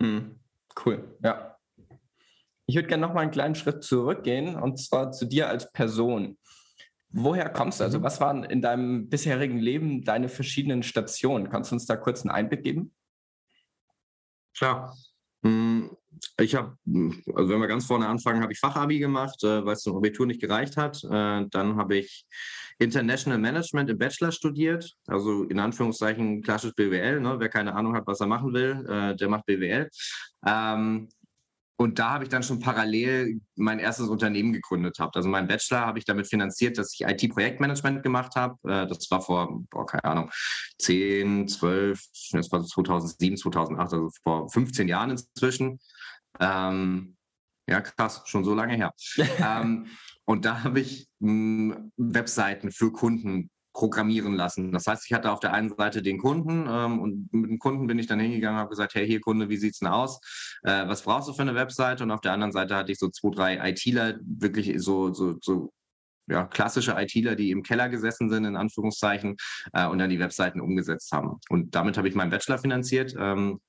Mhm. 0.01 0.41
Cool, 0.85 1.17
ja. 1.23 1.57
Ich 2.67 2.77
würde 2.77 2.87
gerne 2.87 3.05
noch 3.05 3.15
mal 3.15 3.23
einen 3.23 3.33
kleinen 3.33 3.57
Schritt 3.57 3.83
zurückgehen 3.83 4.55
und 4.55 4.79
zwar 4.79 5.11
zu 5.11 5.27
dir 5.27 5.49
als 5.49 5.73
Person. 5.73 6.39
Woher 7.13 7.49
kommst 7.49 7.81
du? 7.81 7.85
Also, 7.85 7.99
mhm. 7.99 8.03
was 8.05 8.21
waren 8.21 8.45
in 8.45 8.63
deinem 8.63 9.09
bisherigen 9.09 9.59
Leben 9.59 10.05
deine 10.05 10.29
verschiedenen 10.29 10.83
Stationen? 10.83 11.51
Kannst 11.51 11.71
du 11.71 11.75
uns 11.75 11.87
da 11.87 11.97
kurz 11.97 12.23
einen 12.23 12.31
Einblick 12.31 12.63
geben? 12.63 12.93
Klar. 14.57 14.95
Hm, 15.43 15.97
ich 16.39 16.55
habe, 16.55 16.77
also 17.35 17.49
wenn 17.49 17.61
wir 17.61 17.67
ganz 17.67 17.87
vorne 17.87 18.07
anfangen, 18.07 18.43
habe 18.43 18.53
ich 18.53 18.61
Fachabi 18.61 18.99
gemacht, 18.99 19.43
äh, 19.43 19.65
weil 19.65 19.73
es 19.73 19.83
zum 19.83 19.97
Abitur 19.97 20.27
nicht 20.27 20.41
gereicht 20.41 20.77
hat. 20.77 21.03
Äh, 21.05 21.47
dann 21.51 21.77
habe 21.77 21.97
ich 21.97 22.27
International 22.79 23.39
Management 23.39 23.91
im 23.91 23.99
Bachelor 23.99 24.33
studiert, 24.33 24.95
also 25.07 25.45
in 25.45 25.59
Anführungszeichen 25.59 26.43
klassisch 26.43 26.75
BWL. 26.75 27.21
Ne? 27.21 27.37
Wer 27.39 27.49
keine 27.49 27.75
Ahnung 27.75 27.95
hat, 27.95 28.07
was 28.07 28.21
er 28.21 28.27
machen 28.27 28.53
will, 28.53 28.85
äh, 28.89 29.17
der 29.17 29.29
macht 29.29 29.47
BWL. 29.47 29.89
Ähm, 30.47 31.09
und 31.81 31.99
da 31.99 32.11
habe 32.11 32.25
ich 32.25 32.29
dann 32.29 32.43
schon 32.43 32.61
parallel 32.61 33.41
mein 33.57 33.79
erstes 33.79 34.09
Unternehmen 34.09 34.53
gegründet 34.53 34.99
habe. 34.99 35.13
Also 35.15 35.31
mein 35.31 35.49
Bachelor 35.49 35.87
habe 35.87 35.99
ich 35.99 36.05
damit 36.05 36.27
finanziert, 36.27 36.77
dass 36.77 36.93
ich 36.93 37.09
IT-Projektmanagement 37.09 38.03
gemacht 38.03 38.37
habe. 38.37 38.57
Äh, 38.71 38.87
das 38.87 39.11
war 39.11 39.23
vor, 39.23 39.63
boah, 39.71 39.87
keine 39.87 40.05
Ahnung, 40.05 40.31
10, 40.79 41.49
12, 41.49 41.99
das 42.33 42.53
war 42.53 42.63
2007, 42.63 43.39
2008, 43.39 43.81
also 43.81 44.11
vor 44.23 44.51
15 44.51 44.89
Jahren 44.89 45.13
inzwischen. 45.13 45.79
Ähm, 46.39 47.17
ja, 47.67 47.81
krass, 47.81 48.25
schon 48.27 48.45
so 48.45 48.55
lange 48.55 48.75
her. 48.75 48.93
ähm, 49.39 49.87
und 50.27 50.45
da 50.45 50.63
habe 50.63 50.81
ich 50.81 51.09
mh, 51.21 51.77
hm, 51.77 51.93
Webseiten 51.97 52.73
für 52.73 52.93
Kunden 52.93 53.49
programmieren 53.73 54.35
lassen. 54.35 54.73
Das 54.73 54.87
heißt, 54.87 55.05
ich 55.07 55.13
hatte 55.13 55.31
auf 55.31 55.41
der 55.41 55.53
einen 55.53 55.69
Seite 55.69 56.03
den 56.03 56.19
Kunden 56.19 56.67
ähm, 56.69 57.01
und 57.01 57.33
mit 57.33 57.51
dem 57.51 57.59
Kunden 57.59 57.87
bin 57.87 57.99
ich 57.99 58.07
dann 58.07 58.21
hingegangen 58.21 58.57
und 58.57 58.61
habe 58.61 58.71
gesagt, 58.71 58.95
hey, 58.95 59.07
hier 59.07 59.21
Kunde, 59.21 59.49
wie 59.49 59.57
sieht's 59.57 59.79
denn 59.79 59.89
aus? 59.89 60.21
Äh, 60.63 60.89
was 60.89 61.03
brauchst 61.03 61.29
du 61.29 61.33
für 61.33 61.43
eine 61.43 61.55
Webseite? 61.55 62.03
Und 62.03 62.11
auf 62.11 62.21
der 62.21 62.33
anderen 62.33 62.53
Seite 62.53 62.77
hatte 62.77 62.93
ich 62.93 62.99
so 62.99 63.09
zwei, 63.09 63.31
drei 63.31 63.71
ITler, 63.71 64.19
wirklich 64.23 64.75
so, 64.83 65.13
so, 65.13 65.37
so 65.41 65.73
ja, 66.31 66.45
klassische 66.47 66.95
ITler, 66.97 67.35
die 67.37 67.51
im 67.51 67.63
Keller 67.63 67.89
gesessen 67.89 68.31
sind, 68.31 68.45
in 68.45 68.57
Anführungszeichen, 68.57 69.37
äh, 69.73 69.87
und 69.87 69.99
dann 69.99 70.11
die 70.11 70.19
Webseiten 70.19 70.61
umgesetzt 70.61 71.13
haben. 71.13 71.39
Und 71.49 71.75
damit 71.75 71.97
habe 71.99 72.09
ich 72.09 72.15
meinen 72.15 72.31
Bachelor 72.31 72.59
finanziert. 72.59 73.15
Ähm, 73.19 73.61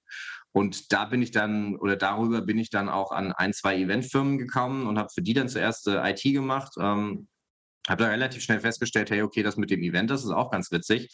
und 0.53 0.91
da 0.91 1.05
bin 1.05 1.22
ich 1.22 1.31
dann, 1.31 1.75
oder 1.77 1.96
darüber 1.96 2.41
bin 2.41 2.58
ich 2.58 2.70
dann 2.70 2.89
auch 2.89 3.12
an 3.12 3.31
ein, 3.31 3.53
zwei 3.53 3.77
Eventfirmen 3.77 4.38
gekommen 4.38 4.86
und 4.86 4.98
habe 4.98 5.10
für 5.13 5.22
die 5.22 5.34
dann 5.34 5.50
zuerst 5.50 5.88
äh, 5.88 6.12
IT 6.12 6.24
gemacht. 6.24 6.74
Ähm, 6.79 7.27
habe 7.89 8.03
da 8.03 8.09
relativ 8.09 8.43
schnell 8.43 8.59
festgestellt, 8.59 9.11
hey, 9.11 9.21
okay, 9.21 9.43
das 9.43 9.57
mit 9.57 9.71
dem 9.71 9.81
Event, 9.81 10.09
das 10.09 10.23
ist 10.23 10.31
auch 10.31 10.51
ganz 10.51 10.71
witzig. 10.71 11.09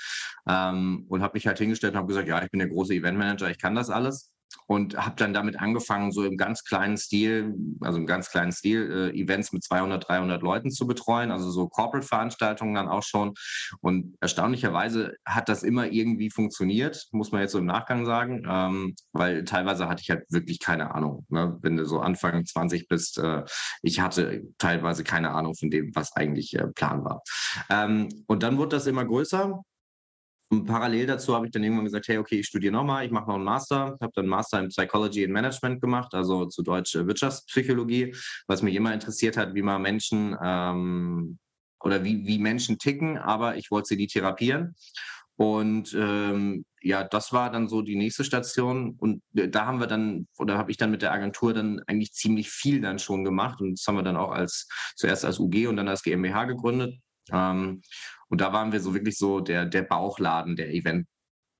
Ähm, 0.47 1.05
und 1.09 1.21
habe 1.21 1.35
mich 1.35 1.47
halt 1.47 1.59
hingestellt 1.59 1.93
und 1.93 1.97
habe 1.97 2.07
gesagt, 2.07 2.27
ja, 2.27 2.43
ich 2.43 2.51
bin 2.51 2.59
der 2.59 2.69
große 2.69 2.93
Eventmanager, 2.93 3.49
ich 3.49 3.57
kann 3.57 3.75
das 3.75 3.89
alles 3.89 4.31
und 4.67 4.97
habe 4.97 5.15
dann 5.15 5.33
damit 5.33 5.59
angefangen, 5.59 6.11
so 6.11 6.23
im 6.23 6.37
ganz 6.37 6.63
kleinen 6.63 6.97
Stil, 6.97 7.55
also 7.81 7.97
im 7.97 8.05
ganz 8.05 8.29
kleinen 8.29 8.51
Stil, 8.51 9.11
äh, 9.15 9.19
Events 9.19 9.53
mit 9.53 9.63
200, 9.63 10.07
300 10.07 10.41
Leuten 10.41 10.71
zu 10.71 10.87
betreuen, 10.87 11.31
also 11.31 11.49
so 11.51 11.67
Corporate-Veranstaltungen 11.67 12.75
dann 12.75 12.87
auch 12.87 13.03
schon. 13.03 13.33
Und 13.81 14.15
erstaunlicherweise 14.21 15.15
hat 15.25 15.49
das 15.49 15.63
immer 15.63 15.87
irgendwie 15.87 16.29
funktioniert, 16.29 17.07
muss 17.11 17.31
man 17.31 17.41
jetzt 17.41 17.51
so 17.51 17.59
im 17.59 17.65
Nachgang 17.65 18.05
sagen, 18.05 18.45
ähm, 18.47 18.95
weil 19.13 19.43
teilweise 19.43 19.87
hatte 19.87 20.01
ich 20.01 20.09
halt 20.09 20.25
wirklich 20.29 20.59
keine 20.59 20.93
Ahnung. 20.93 21.25
Ne? 21.29 21.57
Wenn 21.61 21.77
du 21.77 21.85
so 21.85 21.99
Anfang 21.99 22.45
20 22.45 22.87
bist, 22.87 23.17
äh, 23.17 23.43
ich 23.81 23.99
hatte 23.99 24.43
teilweise 24.57 25.03
keine 25.03 25.31
Ahnung 25.31 25.55
von 25.55 25.69
dem, 25.69 25.95
was 25.95 26.15
eigentlich 26.15 26.53
äh, 26.57 26.67
Plan 26.67 27.03
war. 27.03 27.21
Ähm, 27.69 28.09
und 28.27 28.43
dann 28.43 28.57
wurde 28.57 28.75
das 28.75 28.87
immer 28.87 29.05
größer 29.05 29.61
und 30.49 30.65
parallel 30.65 31.07
dazu 31.07 31.35
habe 31.35 31.45
ich 31.45 31.51
dann 31.51 31.63
irgendwann 31.63 31.85
gesagt, 31.85 32.07
hey, 32.07 32.17
okay, 32.17 32.39
ich 32.39 32.47
studiere 32.47 32.71
nochmal, 32.71 33.05
ich 33.05 33.11
mache 33.11 33.27
noch 33.27 33.35
einen 33.35 33.43
Master, 33.43 33.97
habe 33.99 34.11
dann 34.15 34.27
Master 34.27 34.59
in 34.59 34.69
Psychology 34.69 35.23
and 35.25 35.33
Management 35.33 35.81
gemacht, 35.81 36.13
also 36.13 36.45
zu 36.45 36.63
Deutsch 36.63 36.95
äh, 36.95 37.05
Wirtschaftspsychologie, 37.05 38.15
was 38.47 38.61
mich 38.61 38.75
immer 38.75 38.93
interessiert 38.93 39.35
hat, 39.35 39.55
wie 39.55 39.61
man 39.61 39.81
Menschen 39.81 40.37
ähm, 40.41 41.37
oder 41.81 42.03
wie, 42.03 42.25
wie 42.25 42.39
Menschen 42.39 42.77
ticken, 42.77 43.17
aber 43.17 43.57
ich 43.57 43.71
wollte 43.71 43.89
sie 43.89 43.97
die 43.97 44.07
therapieren. 44.07 44.73
Und 45.35 45.93
ähm, 45.93 46.65
ja, 46.81 47.03
das 47.03 47.31
war 47.31 47.51
dann 47.51 47.67
so 47.67 47.83
die 47.83 47.95
nächste 47.95 48.23
Station. 48.23 48.95
Und 48.97 49.21
äh, 49.35 49.47
da 49.47 49.67
haben 49.67 49.79
wir 49.79 49.85
dann, 49.85 50.27
oder 50.39 50.57
habe 50.57 50.71
ich 50.71 50.77
dann 50.77 50.89
mit 50.89 51.03
der 51.03 51.11
Agentur 51.11 51.53
dann 51.53 51.81
eigentlich 51.85 52.13
ziemlich 52.13 52.49
viel 52.49 52.81
dann 52.81 52.97
schon 52.97 53.23
gemacht. 53.23 53.61
Und 53.61 53.73
das 53.73 53.85
haben 53.85 53.97
wir 53.97 54.03
dann 54.03 54.17
auch 54.17 54.31
als 54.31 54.67
zuerst 54.95 55.25
als 55.25 55.37
UG 55.39 55.67
und 55.67 55.77
dann 55.77 55.87
als 55.87 56.01
GmbH 56.01 56.45
gegründet. 56.45 56.95
Ähm, 57.31 57.81
und 58.29 58.41
da 58.41 58.53
waren 58.53 58.71
wir 58.71 58.79
so 58.79 58.93
wirklich 58.93 59.17
so 59.17 59.39
der, 59.39 59.65
der 59.65 59.83
Bauchladen 59.83 60.55
der 60.55 60.73
Event. 60.73 61.07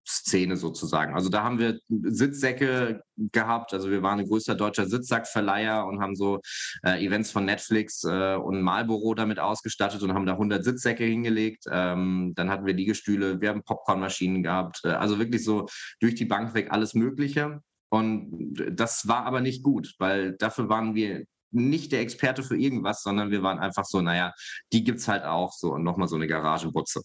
Szene 0.07 0.55
sozusagen. 0.55 1.13
Also 1.15 1.27
da 1.29 1.43
haben 1.43 1.59
wir 1.59 1.79
Sitzsäcke 1.89 3.01
gehabt. 3.17 3.73
Also 3.73 3.91
wir 3.91 4.01
waren 4.03 4.19
ein 4.19 4.27
größter 4.27 4.55
deutscher 4.55 4.87
Sitzsackverleiher 4.87 5.85
und 5.85 5.99
haben 5.99 6.15
so 6.15 6.39
äh, 6.83 7.05
Events 7.05 7.31
von 7.31 7.43
Netflix 7.43 8.05
äh, 8.05 8.35
und 8.35 8.61
Marlboro 8.61 9.15
damit 9.15 9.39
ausgestattet 9.39 10.01
und 10.03 10.13
haben 10.13 10.25
da 10.25 10.33
100 10.33 10.63
Sitzsäcke 10.63 11.03
hingelegt. 11.03 11.65
Ähm, 11.69 12.31
dann 12.35 12.49
hatten 12.49 12.65
wir 12.65 12.73
Liegestühle, 12.73 13.41
wir 13.41 13.49
haben 13.49 13.63
Popcornmaschinen 13.63 14.43
gehabt. 14.43 14.79
Äh, 14.85 14.89
also 14.89 15.19
wirklich 15.19 15.43
so 15.43 15.67
durch 15.99 16.15
die 16.15 16.25
Bank 16.25 16.53
weg 16.53 16.71
alles 16.71 16.93
Mögliche. 16.93 17.61
Und 17.89 18.55
das 18.71 19.07
war 19.09 19.25
aber 19.25 19.41
nicht 19.41 19.61
gut, 19.61 19.93
weil 19.97 20.37
dafür 20.37 20.69
waren 20.69 20.95
wir 20.95 21.25
nicht 21.51 21.91
der 21.91 22.01
Experte 22.01 22.43
für 22.43 22.57
irgendwas, 22.57 23.03
sondern 23.03 23.31
wir 23.31 23.43
waren 23.43 23.59
einfach 23.59 23.85
so, 23.85 24.01
naja, 24.01 24.33
die 24.73 24.83
gibt 24.83 24.99
es 24.99 25.07
halt 25.07 25.23
auch 25.23 25.53
so 25.53 25.73
und 25.73 25.83
nochmal 25.83 26.07
so 26.07 26.15
eine 26.15 26.27
Garagenbutze. 26.27 27.01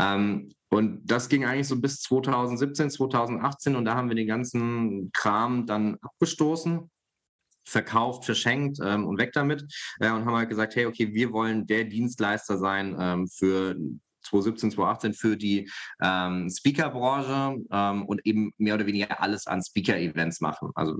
Ähm, 0.00 0.52
und 0.68 1.00
das 1.04 1.28
ging 1.28 1.44
eigentlich 1.44 1.68
so 1.68 1.80
bis 1.80 2.00
2017, 2.00 2.90
2018 2.90 3.76
und 3.76 3.84
da 3.84 3.94
haben 3.94 4.08
wir 4.08 4.16
den 4.16 4.26
ganzen 4.26 5.10
Kram 5.12 5.66
dann 5.66 5.96
abgestoßen 6.02 6.90
verkauft, 7.66 8.24
verschenkt 8.24 8.78
ähm, 8.82 9.06
und 9.06 9.18
weg 9.18 9.32
damit 9.32 9.64
äh, 10.00 10.10
und 10.10 10.24
haben 10.24 10.36
halt 10.36 10.48
gesagt, 10.48 10.76
hey, 10.76 10.86
okay, 10.86 11.12
wir 11.12 11.32
wollen 11.32 11.66
der 11.66 11.84
Dienstleister 11.84 12.58
sein 12.58 12.96
ähm, 12.98 13.28
für 13.28 13.76
2017, 14.26 14.72
2018 14.72 15.14
für 15.14 15.36
die 15.36 15.70
ähm, 16.02 16.48
Speaker-Branche 16.50 17.56
ähm, 17.70 18.04
und 18.06 18.24
eben 18.24 18.52
mehr 18.58 18.74
oder 18.74 18.86
weniger 18.86 19.20
alles 19.20 19.46
an 19.46 19.62
Speaker-Events 19.62 20.40
machen. 20.40 20.70
Also 20.74 20.96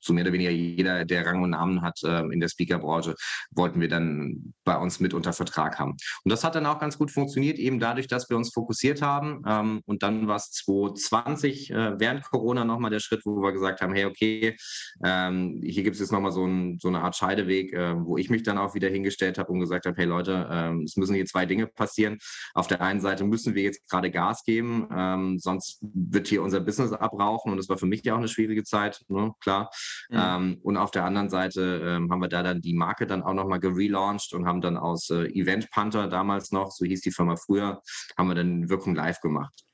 so 0.00 0.12
mehr 0.12 0.24
oder 0.24 0.32
weniger 0.32 0.50
jeder, 0.50 1.04
der 1.04 1.26
Rang 1.26 1.42
und 1.42 1.50
Namen 1.50 1.82
hat 1.82 1.98
ähm, 2.04 2.30
in 2.32 2.40
der 2.40 2.48
Speaker-Branche, 2.48 3.14
wollten 3.50 3.80
wir 3.80 3.88
dann 3.88 4.54
bei 4.64 4.76
uns 4.76 5.00
mit 5.00 5.14
unter 5.14 5.32
Vertrag 5.32 5.78
haben. 5.78 5.96
Und 6.24 6.30
das 6.30 6.44
hat 6.44 6.54
dann 6.54 6.66
auch 6.66 6.78
ganz 6.78 6.98
gut 6.98 7.10
funktioniert, 7.10 7.58
eben 7.58 7.78
dadurch, 7.80 8.06
dass 8.06 8.28
wir 8.30 8.36
uns 8.36 8.52
fokussiert 8.52 9.02
haben. 9.02 9.42
Ähm, 9.46 9.82
und 9.86 10.02
dann 10.02 10.26
war 10.28 10.36
es 10.36 10.50
2020 10.50 11.70
äh, 11.70 11.98
während 11.98 12.24
Corona 12.24 12.64
nochmal 12.64 12.90
der 12.90 13.00
Schritt, 13.00 13.22
wo 13.24 13.42
wir 13.42 13.52
gesagt 13.52 13.80
haben, 13.80 13.94
hey, 13.94 14.04
okay, 14.04 14.56
ähm, 15.04 15.60
hier 15.64 15.82
gibt 15.82 15.94
es 15.94 16.00
jetzt 16.00 16.12
nochmal 16.12 16.32
so, 16.32 16.46
ein, 16.46 16.78
so 16.80 16.88
eine 16.88 17.00
Art 17.00 17.16
Scheideweg, 17.16 17.72
äh, 17.72 17.94
wo 17.96 18.16
ich 18.16 18.30
mich 18.30 18.42
dann 18.42 18.58
auch 18.58 18.74
wieder 18.74 18.88
hingestellt 18.88 19.38
habe 19.38 19.52
und 19.52 19.60
gesagt 19.60 19.86
habe, 19.86 19.96
hey 19.96 20.06
Leute, 20.06 20.48
äh, 20.50 20.82
es 20.84 20.96
müssen 20.96 21.14
hier 21.14 21.26
zwei 21.26 21.46
Dinge 21.46 21.66
passieren. 21.66 22.18
Auf 22.54 22.66
der 22.70 22.80
einen 22.80 23.00
Seite 23.00 23.24
müssen 23.24 23.54
wir 23.54 23.62
jetzt 23.62 23.88
gerade 23.88 24.10
Gas 24.10 24.44
geben, 24.44 24.88
ähm, 24.94 25.38
sonst 25.38 25.78
wird 25.82 26.28
hier 26.28 26.42
unser 26.42 26.60
Business 26.60 26.92
abrauchen 26.92 27.52
und 27.52 27.58
das 27.58 27.68
war 27.68 27.78
für 27.78 27.86
mich 27.86 28.04
ja 28.04 28.14
auch 28.14 28.18
eine 28.18 28.28
schwierige 28.28 28.64
Zeit, 28.64 29.00
ne? 29.08 29.32
klar. 29.40 29.70
Mhm. 30.08 30.18
Ähm, 30.18 30.58
und 30.62 30.76
auf 30.76 30.90
der 30.90 31.04
anderen 31.04 31.28
Seite 31.28 31.82
ähm, 31.84 32.10
haben 32.10 32.20
wir 32.20 32.28
da 32.28 32.42
dann 32.42 32.60
die 32.60 32.74
Marke 32.74 33.06
dann 33.06 33.22
auch 33.22 33.34
nochmal 33.34 33.60
gelauncht 33.60 34.32
und 34.32 34.46
haben 34.46 34.60
dann 34.60 34.76
aus 34.76 35.10
äh, 35.10 35.26
Event 35.26 35.70
Panther 35.70 36.08
damals 36.08 36.52
noch, 36.52 36.70
so 36.70 36.84
hieß 36.84 37.00
die 37.02 37.12
Firma 37.12 37.36
früher, 37.36 37.82
haben 38.16 38.28
wir 38.28 38.34
dann 38.34 38.68
Wirkung 38.68 38.94
live 38.94 39.20
gemacht. 39.20 39.64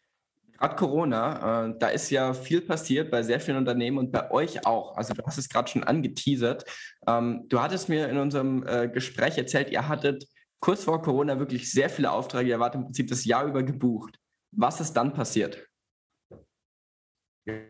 Gerade 0.59 0.77
Corona, 0.77 1.67
äh, 1.67 1.75
da 1.79 1.89
ist 1.89 2.11
ja 2.11 2.33
viel 2.33 2.63
passiert 2.63 3.11
bei 3.11 3.23
sehr 3.23 3.41
vielen 3.41 3.59
Unternehmen 3.59 3.99
und 3.99 4.11
bei 4.11 4.31
euch 4.31 4.67
auch. 4.67 4.97
Also 4.97 5.13
du 5.13 5.23
hast 5.25 5.37
es 5.37 5.49
gerade 5.49 5.69
schon 5.69 5.85
angeteasert. 5.85 6.65
Ähm, 7.07 7.45
du 7.49 7.61
hattest 7.61 7.89
mir 7.89 8.09
in 8.09 8.17
unserem 8.17 8.67
äh, 8.67 8.89
Gespräch 8.89 9.37
erzählt, 9.37 9.71
ihr 9.71 9.87
hattet 9.87 10.27
kurz 10.61 10.85
vor 10.85 11.03
Corona 11.03 11.39
wirklich 11.39 11.71
sehr 11.71 11.91
viele 11.91 12.11
Aufträge. 12.11 12.51
Ihr 12.51 12.61
wart 12.61 12.75
im 12.75 12.85
Prinzip 12.85 13.09
das 13.09 13.25
Jahr 13.25 13.47
über 13.47 13.63
gebucht. 13.63 14.19
Was 14.53 14.81
ist 14.81 14.95
dann 14.95 15.13
passiert? 15.13 15.67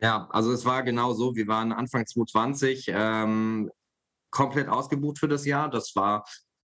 Ja, 0.02 0.28
also 0.30 0.52
es 0.52 0.64
war 0.64 0.82
genau 0.82 1.12
so. 1.12 1.34
Wir 1.36 1.46
waren 1.48 1.72
Anfang 1.72 2.06
2020 2.06 2.86
ähm, 2.88 3.70
komplett 4.30 4.68
ausgebucht 4.68 5.18
für 5.18 5.28
das 5.28 5.44
Jahr. 5.44 5.68
Das 5.68 5.94
war, 5.94 6.24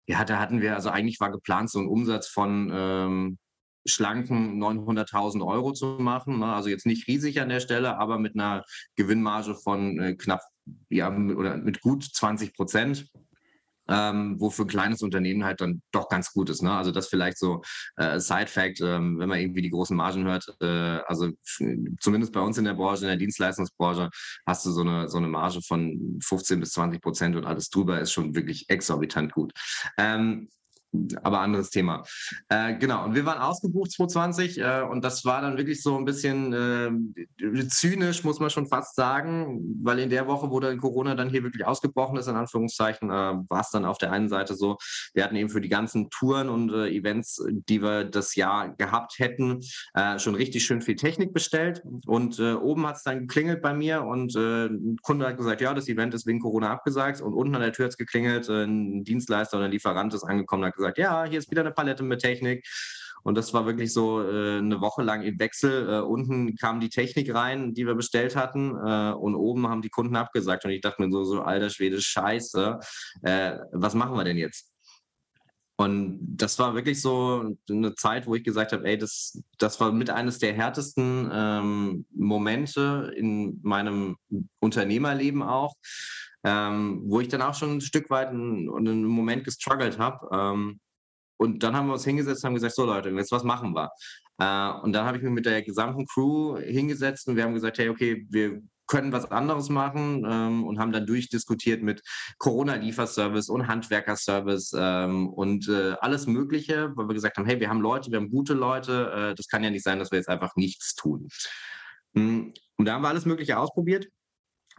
ja, 0.07 0.23
da 0.25 0.39
hatten 0.39 0.61
wir, 0.61 0.75
also 0.75 0.89
eigentlich 0.89 1.19
war 1.19 1.31
geplant, 1.31 1.71
so 1.71 1.79
einen 1.79 1.87
Umsatz 1.87 2.27
von 2.27 2.69
ähm, 2.71 3.37
schlanken 3.85 4.61
900.000 4.61 5.45
Euro 5.45 5.73
zu 5.73 5.97
machen. 5.99 6.39
Ne? 6.39 6.53
Also 6.53 6.69
jetzt 6.69 6.85
nicht 6.85 7.07
riesig 7.07 7.41
an 7.41 7.49
der 7.49 7.59
Stelle, 7.59 7.97
aber 7.97 8.19
mit 8.19 8.35
einer 8.35 8.63
Gewinnmarge 8.95 9.55
von 9.55 9.99
äh, 9.99 10.15
knapp, 10.15 10.41
ja, 10.89 11.09
oder 11.09 11.57
mit 11.57 11.81
gut 11.81 12.03
20 12.03 12.53
Prozent. 12.53 13.09
Ähm, 13.89 14.35
wo 14.39 14.49
für 14.49 14.63
ein 14.63 14.67
kleines 14.67 15.01
Unternehmen 15.01 15.43
halt 15.43 15.61
dann 15.61 15.81
doch 15.91 16.07
ganz 16.09 16.31
gut 16.31 16.49
ist. 16.49 16.61
Ne? 16.61 16.71
Also 16.71 16.91
das 16.91 17.07
vielleicht 17.07 17.37
so 17.37 17.61
äh, 17.97 18.19
Side-Fact, 18.19 18.81
ähm, 18.81 19.19
wenn 19.19 19.29
man 19.29 19.39
irgendwie 19.39 19.61
die 19.61 19.71
großen 19.71 19.97
Margen 19.97 20.25
hört, 20.25 20.45
äh, 20.61 20.65
also 21.07 21.29
zumindest 21.99 22.33
bei 22.33 22.41
uns 22.41 22.57
in 22.57 22.65
der 22.65 22.75
Branche, 22.75 23.03
in 23.03 23.09
der 23.09 23.17
Dienstleistungsbranche, 23.17 24.09
hast 24.45 24.65
du 24.65 24.71
so 24.71 24.81
eine, 24.81 25.09
so 25.09 25.17
eine 25.17 25.27
Marge 25.27 25.61
von 25.61 26.19
15 26.23 26.59
bis 26.59 26.71
20 26.71 27.01
Prozent 27.01 27.35
und 27.35 27.45
alles 27.45 27.69
drüber 27.69 27.99
ist 27.99 28.13
schon 28.13 28.35
wirklich 28.35 28.69
exorbitant 28.69 29.33
gut. 29.33 29.51
Ähm, 29.97 30.49
aber 31.21 31.39
anderes 31.39 31.69
Thema. 31.69 32.03
Äh, 32.49 32.75
genau, 32.77 33.05
und 33.05 33.15
wir 33.15 33.25
waren 33.25 33.39
ausgebucht 33.39 33.91
2020 33.91 34.59
äh, 34.59 34.81
und 34.89 35.03
das 35.03 35.23
war 35.23 35.41
dann 35.41 35.57
wirklich 35.57 35.83
so 35.83 35.95
ein 35.95 36.05
bisschen 36.05 36.53
äh, 36.53 37.67
zynisch, 37.67 38.23
muss 38.23 38.39
man 38.39 38.49
schon 38.49 38.67
fast 38.67 38.95
sagen, 38.95 39.77
weil 39.83 39.99
in 39.99 40.09
der 40.09 40.27
Woche, 40.27 40.49
wo 40.49 40.59
dann 40.59 40.77
Corona 40.79 41.15
dann 41.15 41.29
hier 41.29 41.43
wirklich 41.43 41.65
ausgebrochen 41.65 42.17
ist, 42.17 42.27
in 42.27 42.35
Anführungszeichen, 42.35 43.09
äh, 43.09 43.13
war 43.13 43.61
es 43.61 43.69
dann 43.69 43.85
auf 43.85 43.97
der 43.99 44.11
einen 44.11 44.29
Seite 44.29 44.55
so, 44.55 44.77
wir 45.13 45.23
hatten 45.23 45.35
eben 45.35 45.49
für 45.49 45.61
die 45.61 45.69
ganzen 45.69 46.09
Touren 46.09 46.49
und 46.49 46.71
äh, 46.71 46.89
Events, 46.89 47.43
die 47.49 47.81
wir 47.81 48.05
das 48.05 48.35
Jahr 48.35 48.75
gehabt 48.75 49.19
hätten, 49.19 49.59
äh, 49.93 50.17
schon 50.17 50.35
richtig 50.35 50.65
schön 50.65 50.81
viel 50.81 50.95
Technik 50.95 51.33
bestellt 51.33 51.83
und 52.05 52.39
oben 52.39 52.87
hat 52.87 52.97
es 52.97 53.03
dann 53.03 53.21
geklingelt 53.21 53.61
bei 53.61 53.73
mir 53.73 54.03
und 54.03 54.35
ein 54.35 54.97
Kunde 55.01 55.27
hat 55.27 55.37
gesagt, 55.37 55.61
ja, 55.61 55.73
das 55.73 55.87
Event 55.87 56.13
ist 56.13 56.25
wegen 56.25 56.39
Corona 56.39 56.71
abgesagt 56.71 57.21
und 57.21 57.33
unten 57.33 57.55
an 57.55 57.61
der 57.61 57.73
Tür 57.73 57.85
hat 57.85 57.91
es 57.91 57.97
geklingelt, 57.97 58.47
ein 58.49 59.03
Dienstleister 59.03 59.57
oder 59.57 59.65
ein 59.65 59.71
Lieferant 59.71 60.13
ist 60.13 60.23
angekommen, 60.23 60.65
hat 60.65 60.78
gesagt, 60.79 60.97
ja, 60.97 61.25
hier 61.25 61.39
ist 61.39 61.51
wieder 61.51 61.61
eine 61.61 61.71
Palette 61.71 62.03
mit 62.03 62.21
Technik. 62.21 62.65
Und 63.23 63.35
das 63.35 63.53
war 63.53 63.65
wirklich 63.65 63.91
so 63.91 64.21
äh, 64.21 64.59
eine 64.59 64.81
Woche 64.81 65.03
lang 65.03 65.21
im 65.23 65.39
Wechsel. 65.39 65.89
Äh, 65.89 65.99
unten 66.01 66.55
kam 66.55 66.79
die 66.79 66.89
Technik 66.89 67.33
rein, 67.33 67.73
die 67.73 67.85
wir 67.85 67.95
bestellt 67.95 68.35
hatten, 68.35 68.71
äh, 68.71 69.11
und 69.11 69.35
oben 69.35 69.67
haben 69.67 69.81
die 69.81 69.89
Kunden 69.89 70.15
abgesagt. 70.15 70.65
Und 70.65 70.71
ich 70.71 70.81
dachte 70.81 71.01
mir 71.01 71.11
so, 71.11 71.23
so 71.25 71.41
alter 71.41 71.69
Schwede, 71.69 72.01
Scheiße, 72.01 72.79
äh, 73.23 73.57
was 73.73 73.93
machen 73.93 74.15
wir 74.15 74.23
denn 74.23 74.37
jetzt? 74.37 74.71
Und 75.79 76.19
das 76.21 76.59
war 76.59 76.75
wirklich 76.75 77.01
so 77.01 77.55
eine 77.69 77.95
Zeit, 77.95 78.27
wo 78.27 78.35
ich 78.35 78.43
gesagt 78.43 78.73
habe, 78.73 78.85
ey, 78.85 78.97
das, 78.97 79.41
das 79.57 79.79
war 79.79 79.93
mit 79.93 80.09
eines 80.09 80.37
der 80.37 80.53
härtesten 80.53 81.29
ähm, 81.31 82.05
Momente 82.13 83.13
in 83.15 83.59
meinem 83.63 84.17
Unternehmerleben 84.59 85.41
auch 85.41 85.75
ähm, 86.43 87.01
wo 87.05 87.19
ich 87.19 87.27
dann 87.27 87.41
auch 87.41 87.53
schon 87.53 87.77
ein 87.77 87.81
Stück 87.81 88.09
weit 88.09 88.29
einen, 88.29 89.05
Moment 89.05 89.43
gestruggelt 89.43 89.99
habe. 89.99 90.27
Ähm, 90.31 90.79
und 91.37 91.63
dann 91.63 91.75
haben 91.75 91.87
wir 91.87 91.93
uns 91.93 92.05
hingesetzt 92.05 92.43
und 92.43 92.49
haben 92.49 92.55
gesagt, 92.55 92.75
so 92.75 92.85
Leute, 92.85 93.09
jetzt 93.09 93.31
was 93.31 93.43
machen 93.43 93.73
wir? 93.73 93.89
Äh, 94.39 94.81
und 94.81 94.93
dann 94.93 95.05
habe 95.05 95.17
ich 95.17 95.23
mich 95.23 95.31
mit 95.31 95.45
der 95.45 95.61
gesamten 95.61 96.05
Crew 96.05 96.57
hingesetzt 96.57 97.27
und 97.27 97.35
wir 97.35 97.43
haben 97.43 97.53
gesagt, 97.53 97.77
hey, 97.77 97.89
okay, 97.89 98.25
wir 98.29 98.61
können 98.87 99.11
was 99.11 99.29
anderes 99.29 99.69
machen 99.69 100.25
ähm, 100.27 100.65
und 100.65 100.79
haben 100.79 100.91
dann 100.91 101.05
durchdiskutiert 101.05 101.83
mit 101.83 102.01
Corona-Lieferservice 102.39 103.49
und 103.49 103.67
Handwerkerservice 103.67 104.73
ähm, 104.75 105.29
und 105.29 105.69
äh, 105.69 105.93
alles 106.01 106.25
Mögliche, 106.25 106.91
weil 106.95 107.07
wir 107.07 107.13
gesagt 107.13 107.37
haben, 107.37 107.45
hey, 107.45 107.59
wir 107.59 107.69
haben 107.69 107.81
Leute, 107.81 108.11
wir 108.11 108.17
haben 108.17 108.31
gute 108.31 108.55
Leute, 108.55 109.11
äh, 109.11 109.35
das 109.35 109.47
kann 109.47 109.63
ja 109.63 109.69
nicht 109.69 109.83
sein, 109.83 109.99
dass 109.99 110.11
wir 110.11 110.17
jetzt 110.17 110.29
einfach 110.29 110.55
nichts 110.55 110.95
tun. 110.95 111.27
Hm, 112.15 112.51
und 112.77 112.85
da 112.85 112.93
haben 112.93 113.03
wir 113.03 113.09
alles 113.09 113.25
Mögliche 113.25 113.59
ausprobiert 113.59 114.07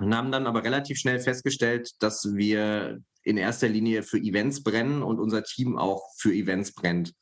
und 0.00 0.14
haben 0.14 0.32
dann 0.32 0.46
aber 0.46 0.64
relativ 0.64 0.98
schnell 0.98 1.20
festgestellt, 1.20 1.90
dass 2.00 2.34
wir 2.34 3.00
in 3.22 3.36
erster 3.36 3.68
Linie 3.68 4.02
für 4.02 4.18
Events 4.18 4.62
brennen 4.62 5.02
und 5.02 5.20
unser 5.20 5.44
Team 5.44 5.78
auch 5.78 6.02
für 6.16 6.32
Events 6.32 6.72
brennt. 6.72 7.12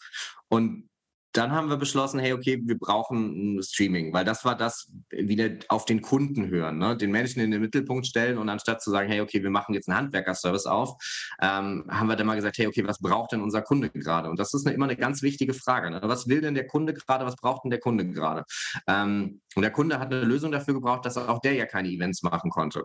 Und 0.49 0.89
dann 1.33 1.53
haben 1.53 1.69
wir 1.69 1.77
beschlossen, 1.77 2.21
hey, 2.21 2.33
okay, 2.33 2.61
wir 2.65 2.79
brauchen 2.79 3.63
Streaming, 3.63 4.13
weil 4.13 4.25
das 4.25 4.45
war 4.45 4.57
das, 4.57 4.91
wieder 5.11 5.51
auf 5.69 5.85
den 5.85 6.01
Kunden 6.01 6.49
hören, 6.49 6.79
ne? 6.79 6.97
den 6.97 7.11
Menschen 7.11 7.41
in 7.41 7.51
den 7.51 7.61
Mittelpunkt 7.61 8.07
stellen 8.07 8.39
und 8.39 8.49
anstatt 8.49 8.83
zu 8.83 8.91
sagen, 8.91 9.11
hey, 9.11 9.21
okay, 9.21 9.43
wir 9.43 9.51
machen 9.51 9.75
jetzt 9.75 9.89
einen 9.89 9.99
Handwerkerservice 9.99 10.67
auf, 10.67 10.97
ähm, 11.41 11.85
haben 11.89 12.09
wir 12.09 12.17
dann 12.17 12.27
mal 12.27 12.37
gesagt, 12.37 12.59
hey, 12.59 12.67
okay, 12.67 12.87
was 12.87 12.99
braucht 12.99 13.33
denn 13.33 13.43
unser 13.43 13.63
Kunde 13.63 13.91
gerade? 13.91 14.31
Und 14.31 14.39
das 14.39 14.55
ist 14.55 14.67
eine, 14.67 14.75
immer 14.75 14.87
eine 14.87 14.97
ganz 14.97 15.23
wichtige 15.23 15.53
Frage. 15.55 15.91
Ne? 15.91 16.01
Was 16.03 16.29
will 16.29 16.41
denn 16.41 16.55
der 16.55 16.67
Kunde 16.67 16.95
gerade? 16.95 17.27
Was 17.27 17.37
braucht 17.37 17.65
denn 17.65 17.71
der 17.71 17.81
Kunde 17.81 18.09
gerade? 18.09 18.45
Ähm, 18.87 19.41
und 19.55 19.63
der 19.63 19.71
Kunde 19.71 19.99
hat 19.99 20.13
eine 20.13 20.25
Lösung 20.25 20.51
dafür 20.51 20.75
gebraucht, 20.75 21.05
dass 21.05 21.17
auch 21.19 21.41
der 21.41 21.55
ja 21.55 21.67
keine 21.67 21.89
Events 21.89 22.23
machen 22.23 22.51
konnte. 22.51 22.85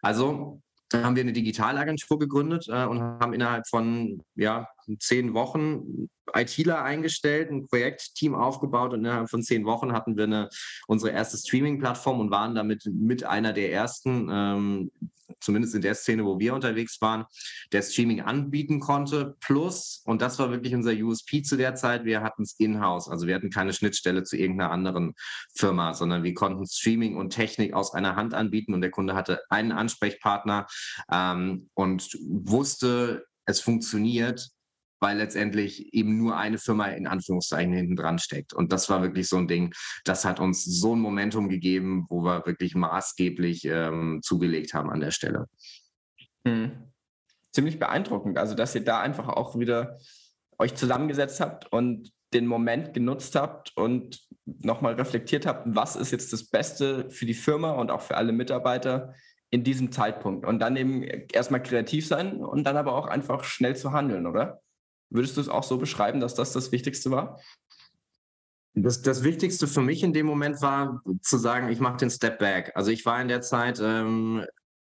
Also 0.00 0.60
haben 0.92 1.14
wir 1.14 1.22
eine 1.22 1.32
Digitalagentur 1.32 2.18
gegründet 2.18 2.66
äh, 2.68 2.84
und 2.84 3.00
haben 3.00 3.32
innerhalb 3.32 3.68
von 3.68 4.22
ja, 4.34 4.66
zehn 4.98 5.34
Wochen 5.34 6.08
ITler 6.34 6.82
eingestellt, 6.82 7.50
ein 7.50 7.66
Projektteam 7.66 8.34
aufgebaut 8.34 8.92
und 8.92 9.00
innerhalb 9.00 9.30
von 9.30 9.42
zehn 9.42 9.64
Wochen 9.64 9.92
hatten 9.92 10.16
wir 10.16 10.24
eine, 10.24 10.48
unsere 10.86 11.12
erste 11.12 11.36
Streaming-Plattform 11.36 12.20
und 12.20 12.30
waren 12.30 12.54
damit 12.54 12.84
mit 12.86 13.24
einer 13.24 13.52
der 13.52 13.72
ersten, 13.72 14.28
ähm, 14.30 14.90
zumindest 15.40 15.74
in 15.74 15.82
der 15.82 15.94
Szene, 15.94 16.24
wo 16.24 16.38
wir 16.38 16.54
unterwegs 16.54 17.00
waren, 17.00 17.24
der 17.72 17.82
Streaming 17.82 18.20
anbieten 18.20 18.80
konnte. 18.80 19.36
Plus, 19.40 20.02
und 20.04 20.22
das 20.22 20.38
war 20.38 20.50
wirklich 20.50 20.74
unser 20.74 20.92
USP 20.92 21.42
zu 21.42 21.56
der 21.56 21.74
Zeit, 21.74 22.04
wir 22.04 22.22
hatten 22.22 22.42
es 22.42 22.54
in-house. 22.58 23.08
Also 23.08 23.26
wir 23.26 23.34
hatten 23.34 23.50
keine 23.50 23.72
Schnittstelle 23.72 24.24
zu 24.24 24.36
irgendeiner 24.36 24.70
anderen 24.70 25.14
Firma, 25.54 25.94
sondern 25.94 26.24
wir 26.24 26.34
konnten 26.34 26.66
Streaming 26.66 27.16
und 27.16 27.30
Technik 27.30 27.72
aus 27.74 27.94
einer 27.94 28.16
Hand 28.16 28.34
anbieten 28.34 28.74
und 28.74 28.80
der 28.80 28.90
Kunde 28.90 29.14
hatte 29.14 29.40
einen 29.48 29.72
Ansprechpartner 29.72 30.66
ähm, 31.10 31.70
und 31.74 32.18
wusste, 32.22 33.24
es 33.46 33.60
funktioniert 33.60 34.50
weil 35.00 35.16
letztendlich 35.16 35.92
eben 35.94 36.18
nur 36.18 36.36
eine 36.36 36.58
Firma 36.58 36.86
in 36.86 37.06
Anführungszeichen 37.06 37.72
hinten 37.72 37.96
dran 37.96 38.18
steckt. 38.18 38.52
Und 38.52 38.72
das 38.72 38.88
war 38.90 39.02
wirklich 39.02 39.28
so 39.28 39.38
ein 39.38 39.48
Ding, 39.48 39.74
das 40.04 40.24
hat 40.24 40.40
uns 40.40 40.64
so 40.64 40.94
ein 40.94 41.00
Momentum 41.00 41.48
gegeben, 41.48 42.06
wo 42.08 42.22
wir 42.22 42.46
wirklich 42.46 42.74
maßgeblich 42.74 43.64
ähm, 43.64 44.20
zugelegt 44.22 44.74
haben 44.74 44.90
an 44.90 45.00
der 45.00 45.10
Stelle. 45.10 45.46
Hm. 46.46 46.92
Ziemlich 47.52 47.78
beeindruckend, 47.78 48.38
also 48.38 48.54
dass 48.54 48.74
ihr 48.74 48.84
da 48.84 49.00
einfach 49.00 49.28
auch 49.28 49.58
wieder 49.58 49.98
euch 50.58 50.74
zusammengesetzt 50.74 51.40
habt 51.40 51.72
und 51.72 52.12
den 52.32 52.46
Moment 52.46 52.94
genutzt 52.94 53.34
habt 53.34 53.76
und 53.76 54.20
nochmal 54.44 54.94
reflektiert 54.94 55.46
habt, 55.46 55.64
was 55.74 55.96
ist 55.96 56.12
jetzt 56.12 56.32
das 56.32 56.44
Beste 56.44 57.10
für 57.10 57.26
die 57.26 57.34
Firma 57.34 57.72
und 57.72 57.90
auch 57.90 58.02
für 58.02 58.16
alle 58.16 58.32
Mitarbeiter 58.32 59.14
in 59.50 59.64
diesem 59.64 59.90
Zeitpunkt. 59.90 60.46
Und 60.46 60.60
dann 60.60 60.76
eben 60.76 61.02
erstmal 61.02 61.62
kreativ 61.62 62.06
sein 62.06 62.36
und 62.36 62.64
dann 62.64 62.76
aber 62.76 62.94
auch 62.94 63.06
einfach 63.06 63.42
schnell 63.42 63.74
zu 63.74 63.92
handeln, 63.92 64.26
oder? 64.26 64.60
Würdest 65.10 65.36
du 65.36 65.40
es 65.40 65.48
auch 65.48 65.64
so 65.64 65.78
beschreiben, 65.78 66.20
dass 66.20 66.34
das 66.34 66.52
das 66.52 66.72
Wichtigste 66.72 67.10
war? 67.10 67.40
Das, 68.74 69.02
das 69.02 69.24
Wichtigste 69.24 69.66
für 69.66 69.82
mich 69.82 70.02
in 70.04 70.12
dem 70.12 70.26
Moment 70.26 70.62
war 70.62 71.02
zu 71.22 71.36
sagen, 71.36 71.68
ich 71.68 71.80
mache 71.80 71.98
den 71.98 72.10
Step 72.10 72.38
Back. 72.38 72.72
Also 72.76 72.92
ich 72.92 73.04
war 73.04 73.20
in 73.20 73.28
der 73.28 73.40
Zeit 73.40 73.80
ähm, 73.82 74.46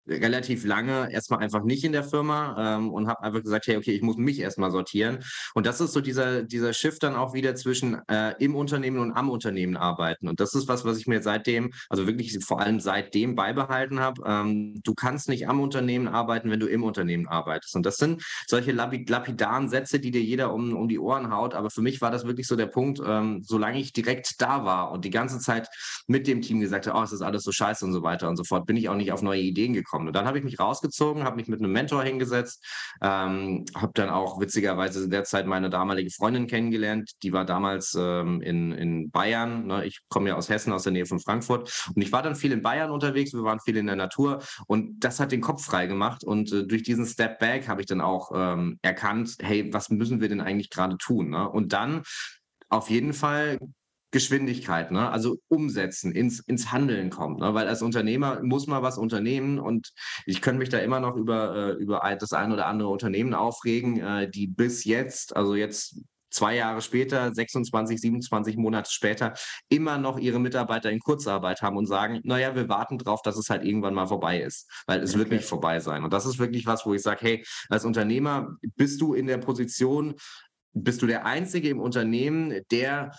relativ 0.08 0.66
lange 0.66 1.12
erstmal 1.12 1.40
einfach 1.40 1.64
nicht 1.64 1.84
in 1.84 1.92
der 1.94 2.04
Firma 2.04 2.76
ähm, 2.76 2.92
und 2.92 3.08
habe 3.08 3.24
einfach 3.24 3.42
gesagt, 3.42 3.68
hey, 3.68 3.78
okay, 3.78 3.92
ich 3.92 4.02
muss 4.02 4.18
mich 4.18 4.40
erstmal 4.40 4.72
sortieren. 4.72 5.20
Und 5.54 5.66
das 5.66 5.80
ist 5.80 5.94
so 5.94 6.02
dieser, 6.02 6.44
dieser 6.44 6.74
Shift 6.74 7.04
dann 7.04 7.16
auch 7.16 7.34
wieder 7.34 7.56
zwischen 7.56 8.02
äh, 8.10 8.36
im 8.40 8.56
Unternehmen 8.56 9.00
und 9.00 9.14
am 9.14 9.30
Unternehmen 9.30 9.78
arbeiten. 9.78 10.28
Und 10.28 10.40
das 10.40 10.54
ist 10.54 10.68
was, 10.68 10.84
was 10.86 10.98
ich 10.98 11.08
mir 11.08 11.22
seitdem, 11.22 11.72
also 11.90 12.06
wirklich 12.06 12.38
vor 12.44 12.60
allem 12.60 12.80
seitdem 12.80 13.36
beibehalten 13.36 14.00
habe. 14.00 14.22
Ähm, 14.26 14.82
du 14.84 14.94
kannst 14.94 15.30
nicht 15.30 15.48
am 15.48 15.62
Unternehmen 15.62 16.08
arbeiten, 16.08 16.52
wenn 16.52 16.60
du 16.60 16.68
im 16.68 16.84
Unternehmen 16.84 17.28
arbeitest. 17.28 17.76
Und 17.76 17.86
das 17.86 17.96
sind 17.98 18.24
solche 18.48 18.72
lapidaren 18.72 19.70
Sätze, 19.70 20.00
die 20.00 20.12
dir 20.12 20.22
jeder 20.22 20.54
um, 20.54 20.76
um 20.76 20.88
die 20.88 21.00
Ohren 21.00 21.32
haut. 21.32 21.54
Aber 21.54 21.70
für 21.70 21.82
mich 21.82 22.02
war 22.02 22.12
das 22.12 22.26
wirklich 22.26 22.48
so 22.48 22.56
der 22.56 22.68
Punkt, 22.68 23.02
ähm, 23.06 23.42
solange 23.44 23.80
ich 23.80 23.94
direkt 23.94 24.42
da 24.42 24.66
war 24.66 24.92
und 24.92 25.06
die 25.06 25.10
ganze 25.10 25.40
Zeit 25.40 25.70
mit 26.08 26.28
dem 26.28 26.42
Team 26.42 26.60
gesagt 26.60 26.88
habe, 26.88 27.00
oh, 27.00 27.04
es 27.04 27.14
ist 27.14 27.22
alles 27.22 27.44
so 27.44 27.52
scheiße 27.52 27.86
und 27.86 27.94
so 27.94 28.04
weiter 28.04 28.28
und 28.28 28.36
so 28.36 28.44
fort, 28.44 28.66
bin 28.66 28.76
ich 28.76 28.90
auch 28.90 28.96
nicht 28.96 29.12
auf 29.12 29.22
neue 29.22 29.42
Ideen 29.42 29.74
gekommen 29.74 29.93
gekommen. 29.94 30.08
Und 30.08 30.16
dann 30.16 30.26
habe 30.26 30.38
ich 30.38 30.44
mich 30.44 30.60
rausgezogen, 30.60 31.24
habe 31.24 31.36
mich 31.36 31.48
mit 31.48 31.60
einem 31.60 31.72
Mentor 31.72 32.04
hingesetzt, 32.04 32.66
ähm, 33.02 33.66
habe 33.76 33.92
dann 33.94 34.10
auch 34.10 34.40
witzigerweise 34.40 35.04
in 35.04 35.12
der 35.12 35.24
Zeit 35.24 35.46
meine 35.46 35.70
damalige 35.70 36.10
Freundin 36.12 36.48
kennengelernt. 36.48 37.12
Die 37.22 37.32
war 37.32 37.46
damals 37.46 37.96
ähm, 37.98 38.42
in, 38.42 38.72
in 38.72 39.12
Bayern. 39.12 39.68
Ne? 39.68 39.86
Ich 39.86 40.02
komme 40.10 40.30
ja 40.30 40.36
aus 40.36 40.50
Hessen, 40.50 40.74
aus 40.74 40.84
der 40.84 40.94
Nähe 40.94 41.06
von 41.06 41.20
Frankfurt. 41.20 41.92
Und 41.96 42.02
ich 42.02 42.12
war 42.12 42.24
dann 42.24 42.36
viel 42.36 42.52
in 42.52 42.62
Bayern 42.62 42.92
unterwegs. 42.92 43.34
Wir 43.34 43.44
waren 43.44 43.60
viel 43.60 43.78
in 43.78 43.88
der 43.88 43.96
Natur. 43.96 44.42
Und 44.68 45.04
das 45.04 45.20
hat 45.20 45.32
den 45.32 45.42
Kopf 45.42 45.64
frei 45.64 45.86
gemacht. 45.88 46.24
Und 46.24 46.52
äh, 46.52 46.66
durch 46.66 46.84
diesen 46.84 47.06
Step 47.06 47.40
Back 47.40 47.68
habe 47.68 47.82
ich 47.82 47.88
dann 47.88 48.02
auch 48.02 48.32
ähm, 48.34 48.80
erkannt, 48.82 49.36
hey, 49.42 49.72
was 49.72 49.90
müssen 49.90 50.22
wir 50.22 50.30
denn 50.30 50.42
eigentlich 50.42 50.70
gerade 50.70 50.98
tun? 50.98 51.30
Ne? 51.30 51.48
Und 51.50 51.74
dann 51.74 52.04
auf 52.70 52.90
jeden 52.90 53.14
Fall 53.14 53.60
Geschwindigkeit, 54.14 54.92
ne? 54.92 55.10
also 55.10 55.38
umsetzen, 55.48 56.12
ins, 56.12 56.40
ins 56.40 56.72
Handeln 56.72 57.10
kommt. 57.10 57.40
Ne? 57.40 57.54
Weil 57.56 57.68
als 57.68 57.82
Unternehmer 57.82 58.42
muss 58.44 58.68
man 58.68 58.84
was 58.84 59.00
unternehmen 59.00 59.60
und 59.60 59.92
ich 60.28 60.42
könnte 60.42 60.60
mich 60.60 60.70
da 60.70 60.78
immer 60.78 61.00
noch 61.00 61.16
über, 61.16 61.56
äh, 61.56 61.72
über 61.82 62.00
das 62.20 62.32
ein 62.32 62.52
oder 62.52 62.68
andere 62.68 62.90
Unternehmen 62.90 63.34
aufregen, 63.34 64.00
äh, 64.00 64.30
die 64.30 64.46
bis 64.46 64.86
jetzt, 64.86 65.36
also 65.36 65.56
jetzt 65.56 66.00
zwei 66.30 66.56
Jahre 66.56 66.82
später, 66.82 67.34
26, 67.34 68.00
27 68.00 68.56
Monate 68.56 68.92
später, 68.92 69.34
immer 69.68 69.98
noch 69.98 70.20
ihre 70.20 70.40
Mitarbeiter 70.40 70.92
in 70.92 71.00
Kurzarbeit 71.00 71.64
haben 71.64 71.78
und 71.78 71.88
sagen, 71.88 72.22
naja, 72.24 72.56
wir 72.56 72.70
warten 72.70 73.00
drauf, 73.00 73.24
dass 73.24 73.36
es 73.36 73.50
halt 73.50 73.66
irgendwann 73.66 73.96
mal 73.96 74.08
vorbei 74.08 74.42
ist, 74.42 74.70
weil 74.86 75.02
es 75.02 75.12
okay. 75.12 75.20
wird 75.20 75.32
nicht 75.32 75.46
vorbei 75.46 75.80
sein. 75.80 76.04
Und 76.04 76.14
das 76.14 76.28
ist 76.28 76.38
wirklich 76.38 76.68
was, 76.68 76.86
wo 76.86 76.94
ich 76.94 77.02
sage, 77.02 77.20
hey, 77.22 77.46
als 77.70 77.84
Unternehmer 77.84 78.58
bist 78.76 79.02
du 79.02 79.16
in 79.16 79.26
der 79.26 79.40
Position, 79.40 80.14
bist 80.74 81.02
du 81.02 81.08
der 81.08 81.26
Einzige 81.26 81.70
im 81.70 81.80
Unternehmen, 81.80 82.62
der 82.72 83.12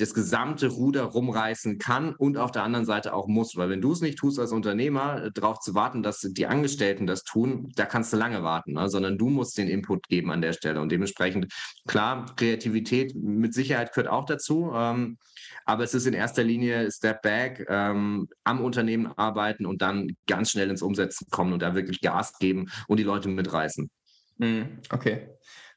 das 0.00 0.14
gesamte 0.14 0.68
Ruder 0.68 1.04
rumreißen 1.04 1.78
kann 1.78 2.14
und 2.14 2.36
auf 2.36 2.50
der 2.50 2.62
anderen 2.62 2.86
Seite 2.86 3.12
auch 3.12 3.26
muss. 3.26 3.56
Weil 3.56 3.68
wenn 3.68 3.80
du 3.80 3.92
es 3.92 4.00
nicht 4.00 4.18
tust 4.18 4.38
als 4.38 4.52
Unternehmer, 4.52 5.24
äh, 5.24 5.30
darauf 5.32 5.60
zu 5.60 5.74
warten, 5.74 6.02
dass 6.02 6.20
die 6.20 6.46
Angestellten 6.46 7.06
das 7.06 7.24
tun, 7.24 7.70
da 7.76 7.86
kannst 7.86 8.12
du 8.12 8.16
lange 8.16 8.42
warten, 8.42 8.72
ne? 8.72 8.88
sondern 8.88 9.18
du 9.18 9.28
musst 9.28 9.58
den 9.58 9.68
Input 9.68 10.08
geben 10.08 10.30
an 10.30 10.40
der 10.40 10.52
Stelle. 10.52 10.80
Und 10.80 10.90
dementsprechend, 10.90 11.52
klar, 11.86 12.26
Kreativität 12.36 13.14
mit 13.14 13.54
Sicherheit 13.54 13.92
gehört 13.92 14.08
auch 14.08 14.24
dazu. 14.24 14.72
Ähm, 14.74 15.18
aber 15.64 15.84
es 15.84 15.94
ist 15.94 16.06
in 16.06 16.14
erster 16.14 16.42
Linie 16.42 16.90
Step 16.90 17.22
Back, 17.22 17.66
ähm, 17.68 18.28
am 18.44 18.60
Unternehmen 18.60 19.06
arbeiten 19.06 19.66
und 19.66 19.82
dann 19.82 20.16
ganz 20.26 20.50
schnell 20.50 20.70
ins 20.70 20.82
Umsetzen 20.82 21.28
kommen 21.30 21.52
und 21.52 21.62
da 21.62 21.74
wirklich 21.74 22.00
Gas 22.00 22.38
geben 22.38 22.70
und 22.88 22.98
die 22.98 23.04
Leute 23.04 23.28
mitreißen. 23.28 23.90
Mhm, 24.38 24.78
okay. 24.90 25.28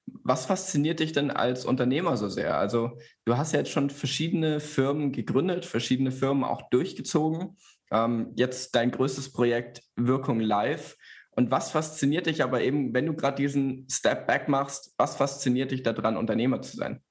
Was 0.06 0.46
fasziniert 0.46 1.00
dich 1.00 1.12
denn 1.12 1.32
als 1.32 1.66
Unternehmer 1.66 2.18
so 2.18 2.30
sehr? 2.30 2.58
Also 2.58 2.98
du 3.26 3.38
hast 3.38 3.54
ja 3.54 3.60
jetzt 3.60 3.72
schon 3.72 3.90
verschiedene 3.90 4.60
Firmen 4.60 5.12
gegründet, 5.12 5.66
verschiedene 5.66 6.12
Firmen 6.12 6.44
auch 6.44 6.70
durchgezogen. 6.70 7.58
Ähm, 7.92 8.32
jetzt 8.36 8.76
dein 8.76 8.92
größtes 8.92 9.32
Projekt 9.32 9.84
Wirkung 9.96 10.40
Live. 10.40 10.98
Und 11.32 11.52
was 11.52 11.72
fasziniert 11.72 12.28
dich 12.28 12.44
aber 12.44 12.62
eben, 12.62 12.94
wenn 12.94 13.06
du 13.06 13.16
gerade 13.16 13.42
diesen 13.42 13.88
Step 13.90 14.28
Back 14.28 14.48
machst, 14.50 14.94
was 14.98 15.16
fasziniert 15.16 15.72
dich 15.72 15.84
daran, 15.84 16.18
Unternehmer 16.18 16.62
zu 16.62 16.78
sein? 16.78 17.02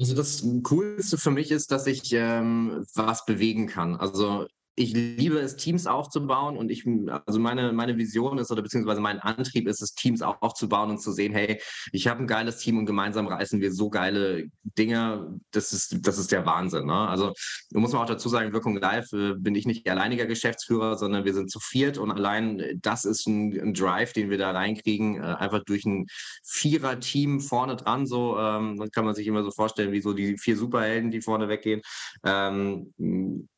Also 0.00 0.16
das 0.16 0.44
Coolste 0.64 1.18
für 1.18 1.30
mich 1.30 1.52
ist, 1.52 1.70
dass 1.70 1.86
ich 1.86 2.12
ähm, 2.12 2.84
was 2.94 3.24
bewegen 3.24 3.68
kann. 3.68 3.94
Also 3.94 4.46
ich 4.76 4.92
liebe 4.92 5.38
es, 5.38 5.56
Teams 5.56 5.86
aufzubauen 5.86 6.56
und 6.56 6.70
ich, 6.70 6.84
also 7.26 7.38
meine, 7.38 7.72
meine 7.72 7.96
Vision 7.96 8.38
ist 8.38 8.50
oder 8.50 8.62
beziehungsweise 8.62 9.00
mein 9.00 9.20
Antrieb 9.20 9.68
ist 9.68 9.80
es, 9.80 9.94
Teams 9.94 10.20
aufzubauen 10.22 10.90
und 10.90 10.98
zu 10.98 11.12
sehen, 11.12 11.32
hey, 11.32 11.60
ich 11.92 12.08
habe 12.08 12.20
ein 12.20 12.26
geiles 12.26 12.58
Team 12.58 12.78
und 12.78 12.86
gemeinsam 12.86 13.26
reißen 13.26 13.60
wir 13.60 13.72
so 13.72 13.88
geile 13.88 14.48
Dinge. 14.76 15.38
Das 15.52 15.72
ist, 15.72 16.06
das 16.06 16.18
ist 16.18 16.32
der 16.32 16.44
Wahnsinn. 16.44 16.86
Ne? 16.86 17.08
Also 17.08 17.32
muss 17.72 17.92
man 17.92 18.02
auch 18.02 18.06
dazu 18.06 18.28
sagen, 18.28 18.52
Wirkung 18.52 18.76
Live 18.76 19.12
äh, 19.12 19.34
bin 19.34 19.54
ich 19.54 19.66
nicht 19.66 19.88
alleiniger 19.88 20.26
Geschäftsführer, 20.26 20.98
sondern 20.98 21.24
wir 21.24 21.34
sind 21.34 21.50
zu 21.50 21.60
viert 21.60 21.96
und 21.98 22.10
allein 22.10 22.80
das 22.82 23.04
ist 23.04 23.26
ein, 23.28 23.52
ein 23.60 23.74
Drive, 23.74 24.12
den 24.12 24.30
wir 24.30 24.38
da 24.38 24.50
reinkriegen, 24.50 25.16
äh, 25.16 25.20
einfach 25.20 25.62
durch 25.64 25.84
ein 25.84 26.06
Vierer-Team 26.44 27.40
vorne 27.40 27.76
dran. 27.76 28.06
So 28.06 28.38
ähm, 28.38 28.88
kann 28.92 29.04
man 29.04 29.14
sich 29.14 29.26
immer 29.26 29.44
so 29.44 29.52
vorstellen, 29.52 29.92
wie 29.92 30.00
so 30.00 30.12
die 30.12 30.36
vier 30.36 30.56
Superhelden, 30.56 31.10
die 31.10 31.20
vorne 31.20 31.48
weggehen. 31.48 31.80
Ähm, 32.24 32.92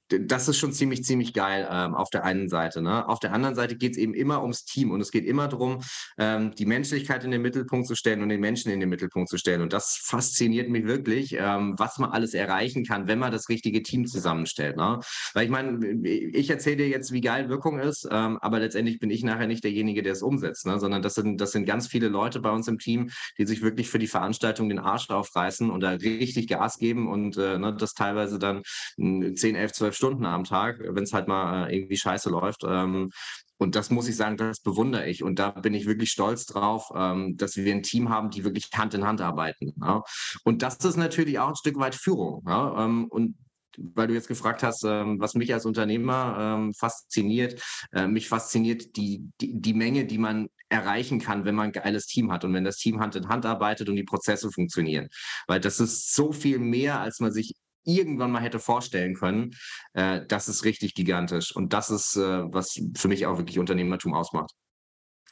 das 0.09 0.49
ist 0.49 0.59
schon 0.59 0.73
ziemlich, 0.73 1.05
ziemlich 1.05 1.33
geil 1.33 1.67
ähm, 1.71 1.95
auf 1.95 2.11
der 2.11 2.25
einen 2.25 2.49
Seite. 2.49 2.81
Ne? 2.81 3.09
Auf 3.09 3.19
der 3.19 3.33
anderen 3.33 3.55
Seite 3.55 3.77
geht 3.77 3.93
es 3.93 3.99
eben 3.99 4.15
immer 4.15 4.43
ums 4.43 4.65
Team 4.65 4.91
und 4.91 5.01
es 5.01 5.11
geht 5.11 5.25
immer 5.25 5.49
darum, 5.49 5.81
ähm, 6.19 6.55
die 6.55 6.67
Menschlichkeit 6.67 7.25
in 7.25 7.31
den 7.31 7.43
Mittelpunkt 7.43 7.89
zu 7.89 7.95
stellen 7.95 8.23
und 8.23 8.29
den 8.29 8.41
Menschen 8.41 8.71
in 8.71 8.81
den 8.81 8.89
Mittelpunkt 8.89 9.29
zu 9.29 9.39
stellen. 9.39 9.63
Und 9.63 9.73
das 9.73 9.99
fasziniert 10.03 10.69
mich 10.69 10.87
wirklich, 10.87 11.37
ähm, 11.39 11.75
was 11.79 11.99
man 11.99 12.11
alles 12.11 12.35
erreichen 12.35 12.85
kann, 12.85 13.09
wenn 13.09 13.19
man 13.19 13.33
das 13.33 13.49
richtige 13.49 13.83
Team 13.83 14.07
zusammenstellt. 14.07 14.77
Ne? 14.77 15.01
Weil 15.35 15.45
ich 15.45 15.51
meine, 15.51 15.85
ich 16.07 16.51
erzähle 16.51 16.77
dir 16.77 16.89
jetzt, 16.89 17.13
wie 17.13 17.21
geil 17.21 17.49
Wirkung 17.49 17.81
ist, 17.81 18.07
ähm, 18.11 18.39
aber 18.41 18.61
letztendlich 18.61 19.01
bin 19.01 19.11
ich 19.11 19.25
nachher 19.25 19.47
nicht 19.47 19.65
derjenige, 19.65 20.03
der 20.03 20.13
es 20.13 20.23
umsetzt, 20.23 20.67
ne? 20.67 20.79
sondern 20.79 21.03
das 21.03 21.15
sind, 21.15 21.41
das 21.41 21.53
sind 21.53 21.67
ganz 21.67 21.89
viele 21.89 22.09
Leute 22.09 22.41
bei 22.41 22.51
uns 22.51 22.69
im 22.69 22.79
Team, 22.79 23.11
die 23.39 23.47
sich 23.47 23.63
wirklich 23.63 23.89
für 23.89 23.99
die 23.99 24.07
Veranstaltung 24.07 24.69
den 24.69 24.79
Arsch 24.79 25.11
aufreißen 25.11 25.71
und 25.71 25.81
da 25.81 25.91
richtig 25.91 26.47
Gas 26.47 26.79
geben 26.79 27.09
und 27.09 27.37
äh, 27.37 27.59
ne, 27.59 27.75
das 27.75 27.95
teilweise 27.95 28.39
dann 28.39 28.63
10, 28.97 29.55
11, 29.55 29.73
12 29.73 29.96
Stunden 29.97 30.25
am 30.27 30.45
Tag, 30.45 30.79
wenn 30.81 31.05
es 31.05 31.13
halt 31.13 31.29
mal 31.29 31.69
äh, 31.69 31.77
irgendwie 31.77 31.97
scheiße 31.97 32.31
läuft. 32.31 32.63
Ähm, 32.65 33.11
und 33.59 33.75
das 33.75 33.91
muss 33.91 34.09
ich 34.09 34.17
sagen, 34.17 34.37
das 34.37 34.61
bewundere 34.61 35.09
ich. 35.09 35.23
Und 35.23 35.39
da 35.39 35.51
bin 35.51 35.75
ich 35.75 35.87
wirklich 35.87 36.11
stolz 36.11 36.45
drauf, 36.45 36.91
ähm, 36.95 37.37
dass 37.37 37.57
wir 37.57 37.75
ein 37.75 37.83
Team 37.83 38.11
haben, 38.11 38.31
die 38.31 38.45
wirklich 38.45 38.69
Hand 38.75 38.95
in 38.95 39.07
Hand 39.07 39.21
arbeiten. 39.21 39.75
Und 40.45 40.63
das 40.63 40.77
ist 40.77 40.97
natürlich 40.97 41.39
auch 41.39 41.49
ein 41.49 41.57
Stück 41.57 41.79
weit 41.79 41.95
Führung. 41.95 42.45
Ähm, 42.47 43.07
und 43.09 43.37
weil 43.79 44.07
du 44.07 44.15
jetzt 44.15 44.29
gefragt 44.29 44.63
hast, 44.63 44.85
was 44.85 45.35
mich 45.35 45.53
als 45.53 45.67
Unternehmer 45.67 46.73
fasziniert. 46.79 47.63
Äh, 47.93 48.07
mich 48.07 48.27
fasziniert 48.27 48.97
die, 48.97 49.29
die, 49.43 49.53
die 49.61 49.75
Menge, 49.75 50.07
die 50.07 50.17
man 50.17 50.49
erreichen 50.69 51.21
kann, 51.21 51.45
wenn 51.45 51.55
man 51.55 51.67
ein 51.67 51.73
geiles 51.73 52.07
Team 52.07 52.33
hat 52.33 52.45
und 52.45 52.53
wenn 52.53 52.65
das 52.65 52.77
Team 52.77 53.01
Hand 53.01 53.15
in 53.17 53.29
Hand 53.29 53.47
arbeitet 53.47 53.89
und 53.89 53.97
die 53.97 54.05
Prozesse 54.05 54.51
funktionieren. 54.51 55.09
Weil 55.47 55.61
das 55.61 55.81
ist 55.81 56.15
so 56.15 56.33
viel 56.33 56.59
mehr, 56.59 57.01
als 57.01 57.21
man 57.21 57.33
sich 57.33 57.55
irgendwann 57.87 58.31
mal 58.31 58.43
hätte 58.43 58.59
vorstellen 58.59 59.15
können, 59.15 59.55
äh, 59.95 60.21
das 60.27 60.49
ist 60.49 60.65
richtig 60.65 60.95
gigantisch. 60.95 61.55
Und 61.55 61.73
das 61.73 61.91
ist, 61.91 62.17
äh, 62.17 62.43
was 62.53 62.81
für 62.97 63.09
mich 63.09 63.27
auch 63.27 63.39
wirklich 63.39 63.59
Unternehmertum 63.59 64.15
ausmacht. 64.15 64.53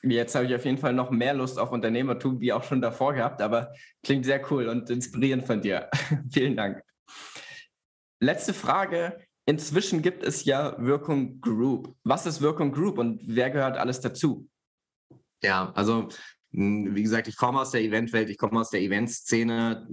Jetzt 0.02 0.34
habe 0.34 0.46
ich 0.46 0.54
auf 0.54 0.64
jeden 0.64 0.78
Fall 0.78 0.92
noch 0.92 1.10
mehr 1.10 1.34
Lust 1.34 1.58
auf 1.58 1.72
Unternehmertum, 1.72 2.40
wie 2.40 2.52
auch 2.52 2.62
schon 2.62 2.82
davor 2.82 3.14
gehabt, 3.14 3.40
aber 3.40 3.72
klingt 4.02 4.24
sehr 4.24 4.40
cool 4.50 4.68
und 4.68 4.90
inspirierend 4.90 5.46
von 5.46 5.62
dir. 5.62 5.88
Vielen 6.30 6.56
Dank. 6.56 6.82
Letzte 8.20 8.54
Frage. 8.54 9.18
Inzwischen 9.46 10.00
gibt 10.00 10.22
es 10.22 10.44
ja 10.44 10.74
Wirkung 10.78 11.40
Group. 11.40 11.94
Was 12.02 12.24
ist 12.24 12.40
Wirkung 12.40 12.72
Group 12.72 12.98
und 12.98 13.20
wer 13.26 13.50
gehört 13.50 13.76
alles 13.76 14.00
dazu? 14.00 14.48
Ja, 15.42 15.70
also 15.74 16.08
wie 16.56 17.02
gesagt, 17.02 17.26
ich 17.26 17.36
komme 17.36 17.60
aus 17.60 17.72
der 17.72 17.82
Eventwelt, 17.82 18.30
ich 18.30 18.38
komme 18.38 18.60
aus 18.60 18.70
der 18.70 18.80
Eventszene. 18.80 19.88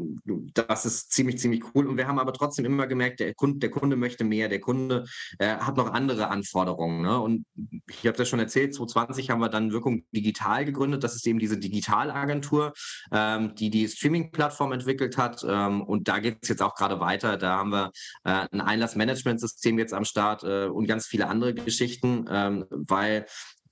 Das 0.54 0.86
ist 0.86 1.12
ziemlich, 1.12 1.40
ziemlich 1.40 1.64
cool. 1.74 1.88
Und 1.88 1.98
wir 1.98 2.08
haben 2.08 2.20
aber 2.20 2.34
trotzdem 2.34 2.66
immer 2.66 2.86
gemerkt, 2.86 3.20
der 3.20 3.34
Kunde, 3.34 3.58
der 3.58 3.72
Kunde 3.72 3.96
möchte 3.96 4.24
mehr, 4.24 4.48
der 4.48 4.60
Kunde 4.60 5.06
äh, 5.40 5.56
hat 5.56 5.78
noch 5.78 5.92
andere 5.92 6.28
Anforderungen. 6.28 7.02
Ne? 7.02 7.20
Und 7.20 7.46
ich 7.90 8.06
habe 8.06 8.18
das 8.18 8.30
schon 8.30 8.40
erzählt, 8.40 8.76
2020 8.76 9.32
haben 9.32 9.40
wir 9.40 9.50
dann 9.50 9.72
Wirkung 9.72 10.04
digital 10.12 10.64
gegründet. 10.66 11.04
Das 11.04 11.16
ist 11.16 11.26
eben 11.26 11.40
diese 11.40 11.58
Digitalagentur, 11.58 12.74
ähm, 13.12 13.56
die 13.56 13.72
die 13.72 13.88
Streaming-Plattform 13.88 14.72
entwickelt 14.72 15.18
hat. 15.18 15.44
Ähm, 15.48 15.82
und 15.82 16.08
da 16.08 16.20
geht 16.20 16.38
es 16.44 16.50
jetzt 16.50 16.62
auch 16.62 16.76
gerade 16.76 17.00
weiter. 17.00 17.38
Da 17.38 17.58
haben 17.58 17.72
wir 17.72 17.92
äh, 18.24 18.48
ein 18.52 18.62
Einlassmanagementsystem 18.62 19.80
jetzt 19.80 19.96
am 19.96 20.06
Start 20.06 20.44
äh, 20.44 20.66
und 20.66 20.86
ganz 20.86 21.08
viele 21.08 21.28
andere 21.28 21.56
Geschichten, 21.56 22.26
ähm, 22.30 22.66
weil 22.70 23.26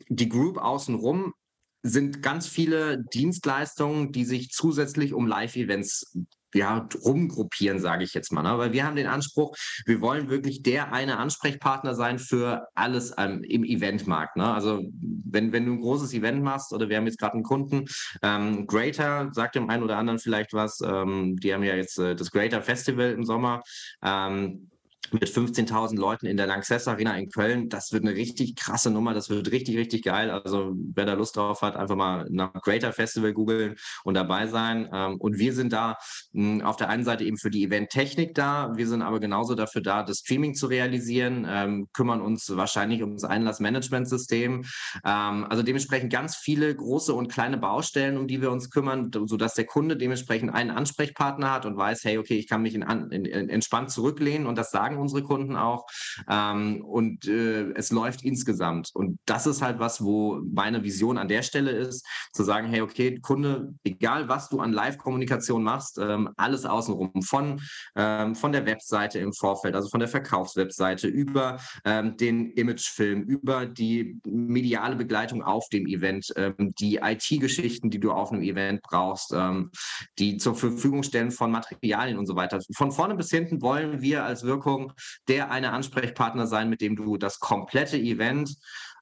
die 0.07 0.29
Group 0.29 0.57
außenrum 0.57 1.33
sind 1.81 2.21
ganz 2.21 2.47
viele 2.47 3.03
Dienstleistungen, 3.13 4.11
die 4.11 4.25
sich 4.25 4.49
zusätzlich 4.51 5.13
um 5.13 5.27
Live-Events 5.27 6.13
ja, 6.53 6.87
rumgruppieren, 7.05 7.79
sage 7.79 8.03
ich 8.03 8.13
jetzt 8.13 8.31
mal. 8.31 8.41
Ne? 8.41 8.57
Weil 8.57 8.73
wir 8.73 8.85
haben 8.85 8.95
den 8.95 9.07
Anspruch, 9.07 9.55
wir 9.85 10.01
wollen 10.01 10.29
wirklich 10.29 10.63
der 10.63 10.93
eine 10.93 11.17
Ansprechpartner 11.17 11.93
sein 11.95 12.19
für 12.19 12.67
alles 12.75 13.13
ähm, 13.17 13.43
im 13.43 13.63
Eventmarkt. 13.63 14.35
Ne? 14.35 14.51
Also 14.51 14.81
wenn, 15.25 15.51
wenn 15.51 15.65
du 15.65 15.73
ein 15.73 15.81
großes 15.81 16.13
Event 16.13 16.43
machst 16.43 16.73
oder 16.73 16.89
wir 16.89 16.97
haben 16.97 17.05
jetzt 17.05 17.19
gerade 17.19 17.35
einen 17.35 17.43
Kunden, 17.43 17.85
ähm, 18.23 18.65
Greater, 18.65 19.29
sagt 19.31 19.55
dem 19.55 19.69
einen 19.69 19.83
oder 19.83 19.97
anderen 19.97 20.19
vielleicht 20.19 20.53
was, 20.53 20.79
ähm, 20.81 21.37
die 21.37 21.53
haben 21.53 21.63
ja 21.63 21.75
jetzt 21.75 21.99
äh, 21.99 22.15
das 22.15 22.31
Greater 22.31 22.61
Festival 22.61 23.11
im 23.11 23.23
Sommer. 23.23 23.61
Ähm, 24.03 24.69
mit 25.13 25.25
15.000 25.25 25.97
Leuten 25.97 26.25
in 26.25 26.37
der 26.37 26.47
Lanxess 26.47 26.87
Arena 26.87 27.17
in 27.17 27.29
Köln. 27.29 27.69
Das 27.69 27.91
wird 27.91 28.03
eine 28.03 28.15
richtig 28.15 28.55
krasse 28.55 28.91
Nummer. 28.91 29.13
Das 29.13 29.29
wird 29.29 29.51
richtig, 29.51 29.77
richtig 29.77 30.03
geil. 30.03 30.29
Also 30.29 30.73
wer 30.95 31.05
da 31.05 31.13
Lust 31.13 31.35
drauf 31.35 31.61
hat, 31.61 31.75
einfach 31.75 31.95
mal 31.95 32.27
nach 32.29 32.53
Greater 32.53 32.93
Festival 32.93 33.33
googeln 33.33 33.75
und 34.03 34.13
dabei 34.13 34.47
sein. 34.47 34.89
Ähm, 34.93 35.17
und 35.19 35.37
wir 35.37 35.53
sind 35.53 35.73
da 35.73 35.97
hm, 36.33 36.61
auf 36.61 36.77
der 36.77 36.89
einen 36.89 37.03
Seite 37.03 37.23
eben 37.23 37.37
für 37.37 37.49
die 37.49 37.63
Eventtechnik 37.63 38.35
da. 38.35 38.71
Wir 38.75 38.87
sind 38.87 39.01
aber 39.01 39.19
genauso 39.19 39.55
dafür 39.55 39.81
da, 39.81 40.03
das 40.03 40.19
Streaming 40.19 40.53
zu 40.53 40.67
realisieren, 40.67 41.47
ähm, 41.49 41.87
kümmern 41.93 42.21
uns 42.21 42.55
wahrscheinlich 42.55 43.01
ums 43.01 43.23
Einlassmanagementsystem. 43.23 44.63
Ähm, 45.05 45.45
also 45.49 45.63
dementsprechend 45.63 46.11
ganz 46.11 46.35
viele 46.35 46.75
große 46.75 47.13
und 47.13 47.29
kleine 47.29 47.57
Baustellen, 47.57 48.17
um 48.17 48.27
die 48.27 48.41
wir 48.41 48.51
uns 48.51 48.69
kümmern, 48.69 49.11
sodass 49.25 49.53
der 49.53 49.65
Kunde 49.65 49.97
dementsprechend 49.97 50.53
einen 50.53 50.71
Ansprechpartner 50.71 51.51
hat 51.51 51.65
und 51.65 51.77
weiß, 51.77 52.03
hey, 52.03 52.17
okay, 52.17 52.37
ich 52.37 52.47
kann 52.47 52.61
mich 52.61 52.75
entspannt 52.75 53.91
zurücklehnen 53.91 54.47
und 54.47 54.57
das 54.57 54.71
sagen 54.71 54.98
unsere 54.99 55.23
Kunden 55.23 55.55
auch. 55.55 55.85
Ähm, 56.29 56.83
und 56.83 57.27
äh, 57.27 57.71
es 57.73 57.91
läuft 57.91 58.23
insgesamt. 58.23 58.91
Und 58.93 59.19
das 59.25 59.47
ist 59.47 59.61
halt 59.61 59.79
was, 59.79 60.03
wo 60.03 60.41
meine 60.53 60.83
Vision 60.83 61.17
an 61.17 61.27
der 61.27 61.43
Stelle 61.43 61.71
ist, 61.71 62.05
zu 62.33 62.43
sagen, 62.43 62.67
hey, 62.67 62.81
okay, 62.81 63.19
Kunde, 63.21 63.73
egal 63.83 64.29
was 64.29 64.49
du 64.49 64.59
an 64.59 64.73
Live-Kommunikation 64.73 65.63
machst, 65.63 65.97
ähm, 65.97 66.29
alles 66.37 66.65
außenrum, 66.65 67.21
von, 67.21 67.61
ähm, 67.95 68.35
von 68.35 68.51
der 68.51 68.65
Webseite 68.65 69.19
im 69.19 69.33
Vorfeld, 69.33 69.75
also 69.75 69.89
von 69.89 69.99
der 69.99 70.09
Verkaufswebseite 70.09 71.07
über 71.07 71.59
ähm, 71.85 72.17
den 72.17 72.51
Imagefilm, 72.51 73.23
über 73.23 73.65
die 73.65 74.19
mediale 74.25 74.95
Begleitung 74.95 75.43
auf 75.43 75.67
dem 75.69 75.85
Event, 75.87 76.31
ähm, 76.35 76.73
die 76.79 76.97
IT-Geschichten, 76.97 77.89
die 77.89 77.99
du 77.99 78.11
auf 78.11 78.31
einem 78.31 78.41
Event 78.41 78.81
brauchst, 78.81 79.33
ähm, 79.33 79.71
die 80.17 80.37
zur 80.37 80.55
Verfügung 80.55 81.03
stellen 81.03 81.31
von 81.31 81.51
Materialien 81.51 82.17
und 82.17 82.25
so 82.25 82.35
weiter. 82.35 82.59
Von 82.75 82.91
vorne 82.91 83.15
bis 83.15 83.29
hinten 83.29 83.61
wollen 83.61 84.01
wir 84.01 84.23
als 84.23 84.43
Wirkung 84.43 84.88
der 85.27 85.51
eine 85.51 85.71
Ansprechpartner 85.71 86.47
sein, 86.47 86.69
mit 86.69 86.81
dem 86.81 86.95
du 86.95 87.17
das 87.17 87.39
komplette 87.39 87.97
Event 87.97 88.55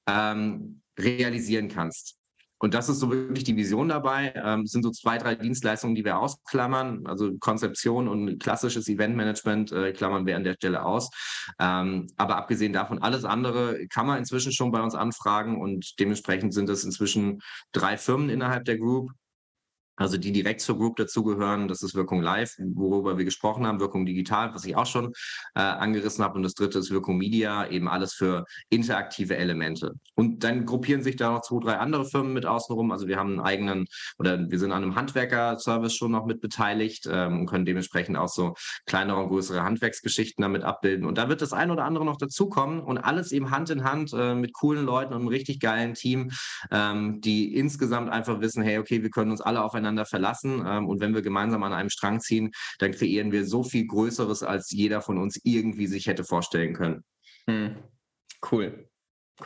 ähm, 0.07 0.81
realisieren 0.97 1.67
kannst. 1.67 2.17
Und 2.59 2.73
das 2.73 2.89
ist 2.89 2.99
so 2.99 3.11
wirklich 3.11 3.43
die 3.43 3.55
Vision 3.55 3.89
dabei. 3.89 4.33
Ähm, 4.35 4.61
es 4.61 4.71
sind 4.71 4.81
so 4.81 4.89
zwei, 4.89 5.17
drei 5.19 5.35
Dienstleistungen, 5.35 5.95
die 5.95 6.03
wir 6.03 6.17
ausklammern. 6.17 7.05
Also 7.05 7.37
Konzeption 7.37 8.07
und 8.07 8.39
klassisches 8.39 8.87
Eventmanagement 8.87 9.71
äh, 9.71 9.93
klammern 9.93 10.25
wir 10.25 10.35
an 10.35 10.43
der 10.43 10.53
Stelle 10.53 10.83
aus. 10.83 11.09
Ähm, 11.59 12.07
aber 12.17 12.37
abgesehen 12.37 12.73
davon, 12.73 13.01
alles 13.01 13.25
andere 13.25 13.87
kann 13.89 14.07
man 14.07 14.17
inzwischen 14.17 14.51
schon 14.51 14.71
bei 14.71 14.81
uns 14.81 14.95
anfragen 14.95 15.61
und 15.61 15.99
dementsprechend 15.99 16.53
sind 16.53 16.67
es 16.69 16.83
inzwischen 16.83 17.41
drei 17.73 17.95
Firmen 17.95 18.29
innerhalb 18.29 18.65
der 18.65 18.79
Group 18.79 19.11
Also 19.97 20.17
die 20.17 20.31
direkt 20.31 20.61
zur 20.61 20.77
Group 20.77 20.95
dazugehören, 20.95 21.67
das 21.67 21.81
ist 21.81 21.95
Wirkung 21.95 22.21
Live, 22.21 22.55
worüber 22.59 23.17
wir 23.17 23.25
gesprochen 23.25 23.65
haben, 23.65 23.79
Wirkung 23.79 24.05
Digital, 24.05 24.53
was 24.53 24.63
ich 24.63 24.75
auch 24.75 24.85
schon 24.85 25.11
äh, 25.55 25.59
angerissen 25.59 26.23
habe. 26.23 26.35
Und 26.35 26.43
das 26.43 26.53
dritte 26.53 26.79
ist 26.79 26.91
Wirkung 26.91 27.17
Media, 27.17 27.67
eben 27.67 27.87
alles 27.87 28.13
für 28.13 28.45
interaktive 28.69 29.35
Elemente. 29.35 29.93
Und 30.15 30.43
dann 30.43 30.65
gruppieren 30.65 31.01
sich 31.01 31.15
da 31.15 31.31
noch 31.31 31.41
zwei, 31.41 31.59
drei 31.59 31.77
andere 31.77 32.05
Firmen 32.05 32.33
mit 32.33 32.45
außenrum. 32.45 32.91
Also 32.91 33.07
wir 33.07 33.17
haben 33.17 33.31
einen 33.31 33.39
eigenen 33.39 33.87
oder 34.19 34.49
wir 34.49 34.59
sind 34.59 34.71
an 34.71 34.83
einem 34.83 34.95
Handwerker-Service 34.95 35.95
schon 35.95 36.11
noch 36.11 36.25
mit 36.25 36.41
beteiligt 36.41 37.07
ähm, 37.11 37.41
und 37.41 37.45
können 37.47 37.65
dementsprechend 37.65 38.17
auch 38.17 38.29
so 38.29 38.53
kleinere 38.85 39.17
und 39.23 39.29
größere 39.29 39.63
Handwerksgeschichten 39.63 40.43
damit 40.43 40.63
abbilden. 40.63 41.05
Und 41.05 41.17
da 41.17 41.27
wird 41.27 41.41
das 41.41 41.53
ein 41.53 41.71
oder 41.71 41.85
andere 41.85 42.05
noch 42.05 42.17
dazukommen 42.17 42.81
und 42.81 42.99
alles 42.99 43.31
eben 43.31 43.49
Hand 43.49 43.71
in 43.71 43.83
Hand 43.83 44.13
äh, 44.13 44.35
mit 44.35 44.53
coolen 44.53 44.85
Leuten 44.85 45.13
und 45.13 45.21
einem 45.21 45.27
richtig 45.27 45.59
geilen 45.59 45.95
Team, 45.95 46.29
ähm, 46.71 47.19
die 47.21 47.55
insgesamt 47.55 48.11
einfach 48.11 48.41
wissen, 48.41 48.61
hey, 48.61 48.77
okay, 48.77 49.01
wir 49.01 49.09
können 49.09 49.31
uns 49.31 49.41
alle 49.41 49.63
aufeinander 49.63 49.86
verlassen 50.05 50.63
ähm, 50.67 50.87
und 50.87 50.99
wenn 50.99 51.13
wir 51.13 51.21
gemeinsam 51.21 51.63
an 51.63 51.73
einem 51.73 51.89
Strang 51.89 52.19
ziehen, 52.19 52.51
dann 52.79 52.91
kreieren 52.91 53.31
wir 53.31 53.45
so 53.45 53.63
viel 53.63 53.85
Größeres, 53.87 54.43
als 54.43 54.71
jeder 54.71 55.01
von 55.01 55.17
uns 55.17 55.39
irgendwie 55.43 55.87
sich 55.87 56.07
hätte 56.07 56.23
vorstellen 56.23 56.73
können. 56.73 57.03
Hm. 57.49 57.75
Cool. 58.51 58.89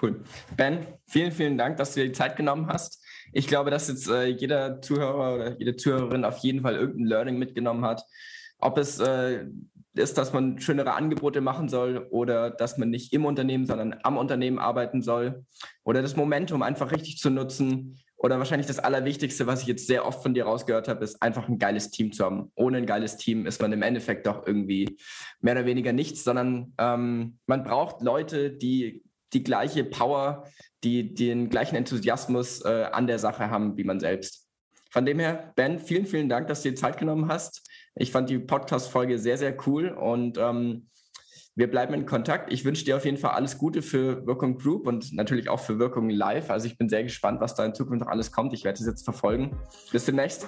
Cool. 0.01 0.23
Ben, 0.55 0.87
vielen, 1.07 1.31
vielen 1.31 1.57
Dank, 1.57 1.77
dass 1.77 1.93
du 1.93 1.99
dir 1.99 2.07
die 2.07 2.13
Zeit 2.13 2.37
genommen 2.37 2.67
hast. 2.67 3.03
Ich 3.33 3.47
glaube, 3.47 3.71
dass 3.71 3.89
jetzt 3.89 4.09
äh, 4.09 4.25
jeder 4.25 4.81
Zuhörer 4.81 5.35
oder 5.35 5.59
jede 5.59 5.75
Zuhörerin 5.75 6.23
auf 6.23 6.37
jeden 6.39 6.61
Fall 6.61 6.75
irgendein 6.75 7.07
Learning 7.07 7.37
mitgenommen 7.37 7.83
hat. 7.83 8.03
Ob 8.57 8.77
es 8.77 8.99
äh, 8.99 9.45
ist, 9.93 10.17
dass 10.17 10.31
man 10.31 10.59
schönere 10.59 10.93
Angebote 10.93 11.41
machen 11.41 11.67
soll 11.67 12.07
oder 12.09 12.49
dass 12.49 12.77
man 12.77 12.89
nicht 12.89 13.11
im 13.13 13.25
Unternehmen, 13.25 13.65
sondern 13.65 13.95
am 14.03 14.17
Unternehmen 14.17 14.59
arbeiten 14.59 15.01
soll 15.01 15.45
oder 15.83 16.01
das 16.01 16.15
Momentum 16.15 16.61
einfach 16.61 16.91
richtig 16.91 17.17
zu 17.17 17.29
nutzen 17.29 17.99
oder 18.21 18.37
wahrscheinlich 18.37 18.67
das 18.67 18.77
Allerwichtigste, 18.77 19.47
was 19.47 19.61
ich 19.61 19.67
jetzt 19.67 19.87
sehr 19.87 20.05
oft 20.05 20.21
von 20.21 20.35
dir 20.35 20.45
rausgehört 20.45 20.87
habe, 20.87 21.03
ist 21.03 21.21
einfach 21.23 21.49
ein 21.49 21.57
geiles 21.57 21.89
Team 21.89 22.11
zu 22.11 22.23
haben. 22.23 22.51
Ohne 22.53 22.77
ein 22.77 22.85
geiles 22.85 23.17
Team 23.17 23.47
ist 23.47 23.59
man 23.61 23.73
im 23.73 23.81
Endeffekt 23.81 24.27
doch 24.27 24.45
irgendwie 24.45 24.97
mehr 25.39 25.55
oder 25.55 25.65
weniger 25.65 25.91
nichts, 25.91 26.23
sondern 26.23 26.73
ähm, 26.77 27.39
man 27.47 27.63
braucht 27.63 28.03
Leute, 28.03 28.51
die 28.51 29.03
die 29.33 29.43
gleiche 29.43 29.83
Power, 29.83 30.45
die 30.83 31.15
den 31.15 31.49
gleichen 31.49 31.75
Enthusiasmus 31.75 32.63
äh, 32.63 32.89
an 32.91 33.07
der 33.07 33.17
Sache 33.17 33.49
haben 33.49 33.75
wie 33.77 33.85
man 33.85 33.99
selbst. 33.99 34.47
Von 34.91 35.05
dem 35.05 35.19
her, 35.19 35.53
Ben, 35.55 35.79
vielen, 35.79 36.05
vielen 36.05 36.29
Dank, 36.29 36.47
dass 36.47 36.61
du 36.61 36.69
dir 36.69 36.75
Zeit 36.75 36.99
genommen 36.99 37.27
hast. 37.27 37.67
Ich 37.95 38.11
fand 38.11 38.29
die 38.29 38.37
Podcast-Folge 38.37 39.17
sehr, 39.17 39.37
sehr 39.37 39.55
cool 39.65 39.87
und 39.89 40.37
ähm, 40.37 40.89
wir 41.55 41.69
bleiben 41.69 41.93
in 41.93 42.05
Kontakt. 42.05 42.51
Ich 42.51 42.63
wünsche 42.63 42.85
dir 42.85 42.95
auf 42.97 43.05
jeden 43.05 43.17
Fall 43.17 43.31
alles 43.31 43.57
Gute 43.57 43.81
für 43.81 44.25
Wirkung 44.25 44.57
Group 44.57 44.87
und 44.87 45.13
natürlich 45.13 45.49
auch 45.49 45.59
für 45.59 45.79
Wirkung 45.79 46.09
Live. 46.09 46.49
Also 46.49 46.67
ich 46.67 46.77
bin 46.77 46.89
sehr 46.89 47.03
gespannt, 47.03 47.41
was 47.41 47.55
da 47.55 47.65
in 47.65 47.73
Zukunft 47.73 48.01
noch 48.01 48.11
alles 48.11 48.31
kommt. 48.31 48.53
Ich 48.53 48.63
werde 48.63 48.79
es 48.79 48.85
jetzt 48.85 49.03
verfolgen. 49.03 49.57
Bis 49.91 50.05
demnächst. 50.05 50.47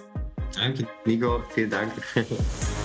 Danke, 0.55 0.87
Nico. 1.05 1.41
Vielen 1.53 1.69
Dank. 1.69 1.91